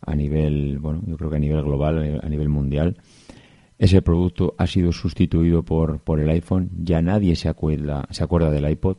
a 0.00 0.14
nivel, 0.14 0.78
bueno, 0.78 1.02
yo 1.06 1.16
creo 1.16 1.30
que 1.30 1.36
a 1.36 1.40
nivel 1.40 1.62
global, 1.62 2.20
a 2.22 2.28
nivel 2.28 2.48
mundial. 2.48 2.96
Ese 3.78 4.02
producto 4.02 4.54
ha 4.58 4.66
sido 4.66 4.92
sustituido 4.92 5.62
por, 5.62 6.00
por 6.00 6.20
el 6.20 6.28
iPhone. 6.30 6.70
Ya 6.82 7.00
nadie 7.00 7.36
se 7.36 7.48
acuerda, 7.48 8.06
se 8.10 8.24
acuerda 8.24 8.50
del 8.50 8.68
iPod 8.68 8.96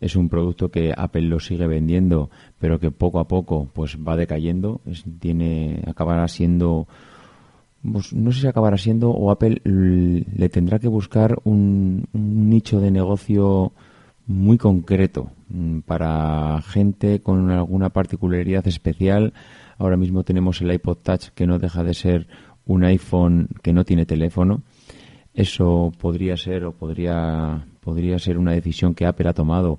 es 0.00 0.16
un 0.16 0.28
producto 0.28 0.70
que 0.70 0.92
Apple 0.96 1.22
lo 1.22 1.40
sigue 1.40 1.66
vendiendo, 1.66 2.30
pero 2.58 2.78
que 2.78 2.90
poco 2.90 3.20
a 3.20 3.28
poco 3.28 3.68
pues 3.72 3.96
va 3.96 4.16
decayendo, 4.16 4.80
tiene 5.20 5.82
acabará 5.86 6.28
siendo 6.28 6.86
pues, 7.82 8.12
no 8.12 8.32
sé 8.32 8.40
si 8.40 8.46
acabará 8.46 8.76
siendo 8.76 9.10
o 9.10 9.30
Apple 9.30 9.60
le 9.64 10.48
tendrá 10.48 10.78
que 10.78 10.88
buscar 10.88 11.38
un, 11.44 12.08
nicho 12.12 12.80
de 12.80 12.90
negocio 12.90 13.72
muy 14.26 14.58
concreto 14.58 15.30
mm, 15.48 15.80
para 15.80 16.60
gente 16.62 17.20
con 17.20 17.50
alguna 17.50 17.90
particularidad 17.90 18.66
especial. 18.66 19.32
Ahora 19.78 19.96
mismo 19.96 20.24
tenemos 20.24 20.60
el 20.60 20.72
iPod 20.72 20.98
Touch 20.98 21.28
que 21.34 21.46
no 21.46 21.58
deja 21.58 21.84
de 21.84 21.94
ser 21.94 22.26
un 22.66 22.84
iPhone 22.84 23.48
que 23.62 23.72
no 23.72 23.84
tiene 23.84 24.06
teléfono. 24.06 24.62
Eso 25.38 25.92
podría 26.00 26.36
ser 26.36 26.64
o 26.64 26.72
podría 26.72 27.64
podría 27.80 28.18
ser 28.18 28.38
una 28.38 28.52
decisión 28.52 28.94
que 28.94 29.06
Apple 29.06 29.28
ha 29.28 29.32
tomado 29.32 29.78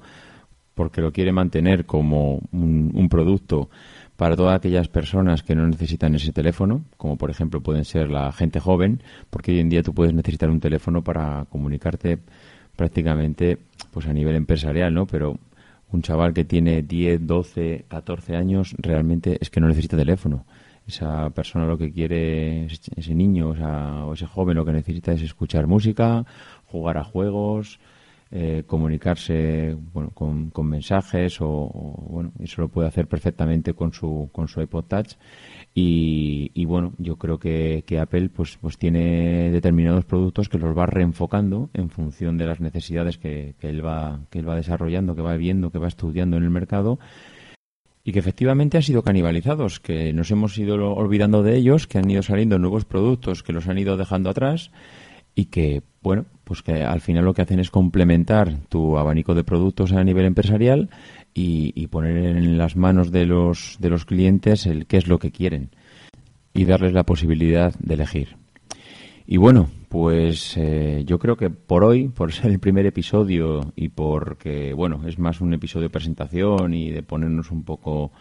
porque 0.73 1.01
lo 1.01 1.11
quiere 1.11 1.33
mantener 1.33 1.85
como 1.85 2.41
un, 2.53 3.09
producto 3.09 3.69
para 4.15 4.37
todas 4.37 4.55
aquellas 4.55 4.87
personas 4.87 5.43
que 5.43 5.55
no 5.55 5.67
necesitan 5.67 6.15
ese 6.15 6.31
teléfono, 6.31 6.85
como 6.95 7.17
por 7.17 7.29
ejemplo 7.29 7.61
pueden 7.61 7.83
ser 7.83 8.09
la 8.09 8.31
gente 8.31 8.61
joven, 8.61 9.03
porque 9.29 9.51
hoy 9.51 9.59
en 9.59 9.67
día 9.67 9.83
tú 9.83 9.93
puedes 9.93 10.13
necesitar 10.13 10.49
un 10.49 10.61
teléfono 10.61 11.03
para 11.03 11.45
comunicarte 11.49 12.19
prácticamente 12.77 13.57
pues 13.91 14.07
a 14.07 14.13
nivel 14.13 14.37
empresarial, 14.37 14.93
¿no? 14.93 15.05
Pero 15.05 15.37
un 15.91 16.01
chaval 16.01 16.33
que 16.33 16.45
tiene 16.45 16.83
10, 16.83 17.27
12, 17.27 17.85
14 17.89 18.37
años 18.37 18.75
realmente 18.77 19.37
es 19.41 19.49
que 19.49 19.59
no 19.59 19.67
necesita 19.67 19.97
teléfono. 19.97 20.45
Esa 20.89 21.29
persona 21.29 21.67
lo 21.67 21.77
que 21.77 21.91
quiere, 21.91 22.65
ese 22.65 23.13
niño 23.13 23.51
o 23.51 24.13
ese 24.15 24.25
joven 24.25 24.57
lo 24.57 24.65
que 24.65 24.73
necesita 24.73 25.11
es 25.11 25.21
escuchar 25.21 25.67
música, 25.67 26.25
jugar 26.65 26.97
a 26.97 27.03
juegos, 27.03 27.79
eh, 28.31 28.63
comunicarse 28.65 29.77
bueno, 29.93 30.09
con, 30.09 30.51
mensajes 30.67 31.41
o, 31.41 31.47
bueno 32.09 32.31
eso 32.39 32.61
lo 32.61 32.69
puede 32.69 32.87
hacer 32.87 33.07
perfectamente 33.07 33.75
con 33.75 33.93
su 33.93 34.29
con 34.31 34.47
su 34.47 34.61
iPod 34.61 34.85
Touch. 34.85 35.13
Y, 35.75 36.65
bueno 36.65 36.93
yo 36.97 37.17
creo 37.17 37.37
que, 37.37 37.83
Apple 38.01 38.29
pues 38.29 38.57
pues 38.57 38.79
tiene 38.79 39.51
determinados 39.51 40.05
productos 40.05 40.49
que 40.49 40.57
los 40.57 40.75
va 40.75 40.87
reenfocando 40.87 41.69
en 41.75 41.91
función 41.91 42.39
de 42.39 42.47
las 42.47 42.61
necesidades 42.61 43.19
que, 43.19 43.53
que 43.59 43.69
él 43.69 43.85
va 43.85 44.21
que 44.31 44.39
él 44.39 44.49
va 44.49 44.55
desarrollando 44.55 45.15
que 45.15 45.21
va 45.21 45.37
viendo 45.37 45.69
que 45.71 45.77
va 45.77 45.87
estudiando 45.87 46.37
en 46.37 46.43
el 46.43 46.49
mercado 46.49 46.97
y 48.09 48.11
que 48.11 48.17
efectivamente 48.17 48.75
han 48.75 48.81
sido 48.81 49.03
canibalizados, 49.03 49.79
que 49.79 50.11
nos 50.13 50.31
hemos 50.31 50.57
ido 50.57 50.95
olvidando 50.95 51.43
de 51.43 51.55
ellos, 51.55 51.85
que 51.85 51.99
han 51.99 52.09
ido 52.09 52.23
saliendo 52.23 52.57
nuevos 52.57 52.83
productos 52.83 53.43
que 53.43 53.53
los 53.53 53.67
han 53.67 53.77
ido 53.77 53.97
dejando 53.97 54.31
atrás 54.31 54.71
y 55.35 55.45
que, 55.45 55.83
bueno, 56.01 56.25
pues 56.43 56.63
que 56.63 56.81
al 56.81 57.01
final 57.01 57.23
lo 57.23 57.35
que 57.35 57.43
hacen 57.43 57.59
es 57.59 57.69
complementar 57.69 58.61
tu 58.67 58.97
abanico 58.97 59.35
de 59.35 59.43
productos 59.43 59.91
a 59.91 60.03
nivel 60.03 60.25
empresarial 60.25 60.89
y, 61.35 61.85
poner 61.85 62.35
en 62.35 62.57
las 62.57 62.75
manos 62.75 63.11
de 63.11 63.27
los, 63.27 63.77
de 63.79 63.91
los 63.91 64.05
clientes 64.05 64.65
el 64.65 64.87
qué 64.87 64.97
es 64.97 65.05
lo 65.05 65.19
que 65.19 65.29
quieren 65.29 65.69
y 66.51 66.65
darles 66.65 66.93
la 66.93 67.03
posibilidad 67.03 67.75
de 67.77 67.93
elegir. 67.93 68.37
Y 69.27 69.37
bueno, 69.37 69.69
pues 69.89 70.55
eh, 70.55 71.03
yo 71.05 71.17
creo 71.17 71.35
que 71.35 71.49
por 71.49 71.83
hoy, 71.83 72.09
por 72.09 72.31
ser 72.31 72.51
el 72.51 72.59
primer 72.59 72.85
episodio 72.85 73.73
y 73.75 73.89
porque, 73.89 74.73
bueno, 74.73 75.01
es 75.07 75.17
más 75.17 75.41
un 75.41 75.53
episodio 75.53 75.87
de 75.87 75.89
presentación 75.89 76.75
y 76.75 76.91
de 76.91 77.01
ponernos 77.01 77.49
un 77.49 77.63
poco 77.63 78.11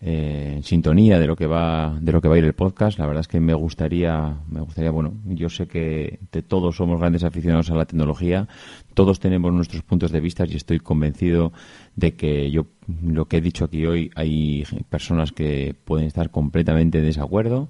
eh, 0.00 0.54
en 0.56 0.62
sintonía 0.62 1.18
de 1.18 1.26
lo 1.26 1.36
que 1.36 1.46
va 1.46 1.98
de 2.00 2.10
lo 2.10 2.22
que 2.22 2.28
va 2.28 2.36
a 2.36 2.38
ir 2.38 2.44
el 2.46 2.54
podcast. 2.54 2.98
La 2.98 3.06
verdad 3.06 3.20
es 3.20 3.28
que 3.28 3.38
me 3.38 3.52
gustaría, 3.52 4.38
me 4.48 4.62
gustaría, 4.62 4.90
bueno, 4.90 5.12
yo 5.26 5.50
sé 5.50 5.68
que 5.68 6.20
todos 6.48 6.76
somos 6.76 6.98
grandes 6.98 7.22
aficionados 7.22 7.70
a 7.70 7.74
la 7.74 7.84
tecnología, 7.84 8.48
todos 8.94 9.20
tenemos 9.20 9.52
nuestros 9.52 9.82
puntos 9.82 10.12
de 10.12 10.20
vista 10.20 10.46
y 10.46 10.56
estoy 10.56 10.80
convencido 10.80 11.52
de 11.96 12.14
que 12.14 12.50
yo 12.50 12.64
lo 13.04 13.26
que 13.26 13.36
he 13.36 13.40
dicho 13.42 13.66
aquí 13.66 13.84
hoy 13.84 14.10
hay 14.14 14.64
personas 14.88 15.32
que 15.32 15.74
pueden 15.84 16.06
estar 16.06 16.30
completamente 16.30 16.98
en 16.98 17.04
desacuerdo. 17.04 17.68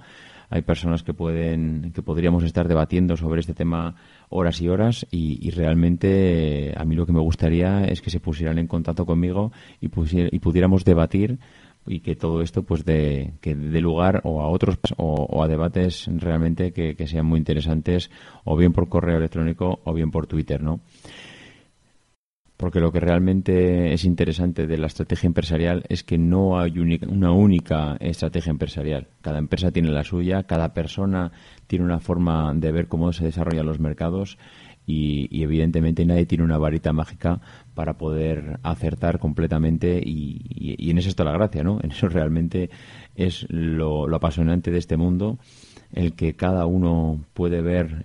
Hay 0.51 0.63
personas 0.63 1.03
que 1.03 1.15
pueden, 1.15 1.93
que 1.95 2.03
podríamos 2.03 2.45
estar 2.45 2.67
debatiendo 2.69 3.17
sobre 3.17 3.41
este 3.41 3.55
tema 3.55 3.95
horas 4.29 4.61
y 4.61 4.69
horas 4.69 5.07
y, 5.11 5.51
realmente 5.51 6.75
a 6.77 6.85
mí 6.85 6.95
lo 6.95 7.07
que 7.07 7.13
me 7.13 7.21
gustaría 7.21 7.85
es 7.85 8.03
que 8.03 8.11
se 8.11 8.21
pusieran 8.21 8.59
en 8.59 8.67
contacto 8.67 9.07
conmigo 9.07 9.53
y, 9.81 9.87
y 9.87 10.39
pudiéramos 10.41 10.85
debatir 10.85 11.39
y 11.87 12.01
que 12.01 12.15
todo 12.15 12.43
esto 12.43 12.63
pues 12.63 12.85
de 12.85 13.33
que 13.41 13.55
dé 13.55 13.81
lugar 13.81 14.21
o 14.25 14.43
a 14.43 14.49
otros 14.49 14.79
o, 14.97 15.43
a 15.43 15.49
debates 15.49 16.09
realmente 16.17 16.73
que, 16.73 17.07
sean 17.07 17.27
muy 17.27 17.39
interesantes 17.39 18.11
o 18.45 18.57
bien 18.57 18.73
por 18.73 18.89
correo 18.89 19.19
electrónico 19.19 19.81
o 19.85 19.95
bien 19.95 20.11
por 20.11 20.27
Twitter, 20.27 20.63
¿no? 20.63 20.81
Porque 22.61 22.79
lo 22.79 22.92
que 22.92 23.01
realmente 23.01 23.94
es 23.94 24.05
interesante 24.05 24.66
de 24.66 24.77
la 24.77 24.87
estrategia 24.87 25.27
empresarial 25.27 25.83
es 25.88 26.05
que 26.05 26.18
no 26.18 26.61
hay 26.61 26.79
una 26.79 27.33
única 27.33 27.96
estrategia 28.01 28.51
empresarial. 28.51 29.09
Cada 29.23 29.38
empresa 29.38 29.70
tiene 29.70 29.88
la 29.88 30.05
suya, 30.05 30.42
cada 30.42 30.75
persona 30.75 31.33
tiene 31.66 31.87
una 31.87 32.01
forma 32.01 32.53
de 32.55 32.70
ver 32.70 32.87
cómo 32.87 33.14
se 33.14 33.25
desarrollan 33.25 33.64
los 33.64 33.81
mercados 33.81 34.37
y, 34.85 35.42
evidentemente 35.42 36.05
nadie 36.05 36.27
tiene 36.27 36.44
una 36.44 36.59
varita 36.59 36.92
mágica 36.92 37.40
para 37.73 37.96
poder 37.96 38.61
acertar 38.62 39.18
completamente 39.18 39.99
y, 40.05 40.90
en 40.90 40.99
eso 40.99 41.09
está 41.09 41.25
la 41.25 41.33
gracia, 41.33 41.62
¿no? 41.62 41.79
En 41.83 41.92
eso 41.92 42.11
realmente 42.11 42.68
es 43.14 43.46
lo, 43.49 44.14
apasionante 44.14 44.70
de 44.70 44.77
este 44.77 44.99
mundo, 44.99 45.38
el 45.92 46.12
que 46.14 46.35
cada 46.35 46.66
uno 46.66 47.24
puede 47.35 47.62
ver 47.62 48.05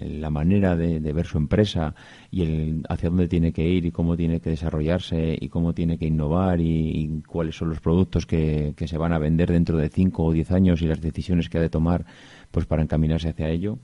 la 0.00 0.30
manera 0.30 0.76
de, 0.76 1.00
ver 1.00 1.26
su 1.26 1.38
empresa 1.38 1.94
y 2.30 2.42
el 2.42 2.82
hacia 2.88 3.08
dónde 3.08 3.28
tiene 3.28 3.52
que 3.52 3.66
ir 3.66 3.84
y 3.84 3.90
cómo 3.90 4.16
tiene 4.16 4.40
que 4.40 4.50
desarrollarse 4.50 5.36
y 5.40 5.48
cómo 5.48 5.74
tiene 5.74 5.98
que 5.98 6.06
innovar 6.06 6.60
y, 6.60 7.22
cuáles 7.26 7.56
son 7.56 7.70
los 7.70 7.80
productos 7.80 8.26
que, 8.26 8.74
que 8.76 8.86
se 8.86 8.98
van 8.98 9.12
a 9.12 9.18
vender 9.18 9.50
dentro 9.50 9.76
de 9.76 9.88
cinco 9.88 10.24
o 10.24 10.32
diez 10.32 10.50
años 10.52 10.82
y 10.82 10.86
las 10.86 11.00
decisiones 11.00 11.48
que 11.48 11.58
ha 11.58 11.62
de 11.62 11.70
tomar 11.70 12.04
pues 12.50 12.66
para 12.66 12.82
encaminarse 12.82 13.28
hacia 13.28 13.48
ello 13.48 13.78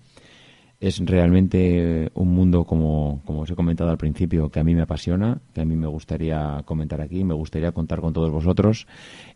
es 0.78 1.00
realmente 1.04 2.10
un 2.14 2.34
mundo, 2.34 2.64
como, 2.64 3.22
como 3.24 3.40
os 3.42 3.50
he 3.50 3.54
comentado 3.54 3.90
al 3.90 3.96
principio, 3.96 4.50
que 4.50 4.60
a 4.60 4.64
mí 4.64 4.74
me 4.74 4.82
apasiona, 4.82 5.40
que 5.54 5.62
a 5.62 5.64
mí 5.64 5.74
me 5.74 5.86
gustaría 5.86 6.62
comentar 6.66 7.00
aquí, 7.00 7.24
me 7.24 7.32
gustaría 7.34 7.72
contar 7.72 8.00
con 8.00 8.12
todos 8.12 8.30
vosotros. 8.30 8.86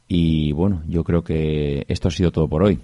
Y 0.07 0.53
bueno, 0.53 0.83
yo 0.87 1.03
creo 1.05 1.25
que 1.25 1.87
esto 1.89 2.09
ha 2.09 2.11
sido 2.11 2.31
todo 2.31 2.47
por 2.49 2.63
hoy. 2.63 2.81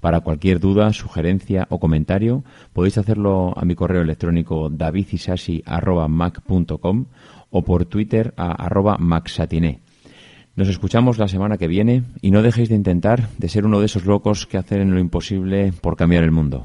Para 0.00 0.20
cualquier 0.20 0.60
duda, 0.60 0.92
sugerencia 0.92 1.66
o 1.70 1.78
comentario, 1.78 2.44
podéis 2.72 2.98
hacerlo 2.98 3.52
a 3.56 3.64
mi 3.64 3.74
correo 3.74 4.02
electrónico 4.02 4.68
davidisashi.mac.com 4.70 7.06
o 7.50 7.62
por 7.62 7.86
Twitter 7.86 8.34
a 8.36 8.52
arroba. 8.52 8.98
Nos 10.56 10.68
escuchamos 10.68 11.18
la 11.18 11.28
semana 11.28 11.58
que 11.58 11.68
viene 11.68 12.04
y 12.22 12.30
no 12.30 12.42
dejéis 12.42 12.68
de 12.68 12.74
intentar 12.74 13.28
de 13.38 13.48
ser 13.48 13.64
uno 13.66 13.80
de 13.80 13.86
esos 13.86 14.04
locos 14.06 14.46
que 14.46 14.56
hacen 14.56 14.92
lo 14.92 15.00
imposible 15.00 15.72
por 15.80 15.96
cambiar 15.96 16.24
el 16.24 16.32
mundo. 16.32 16.64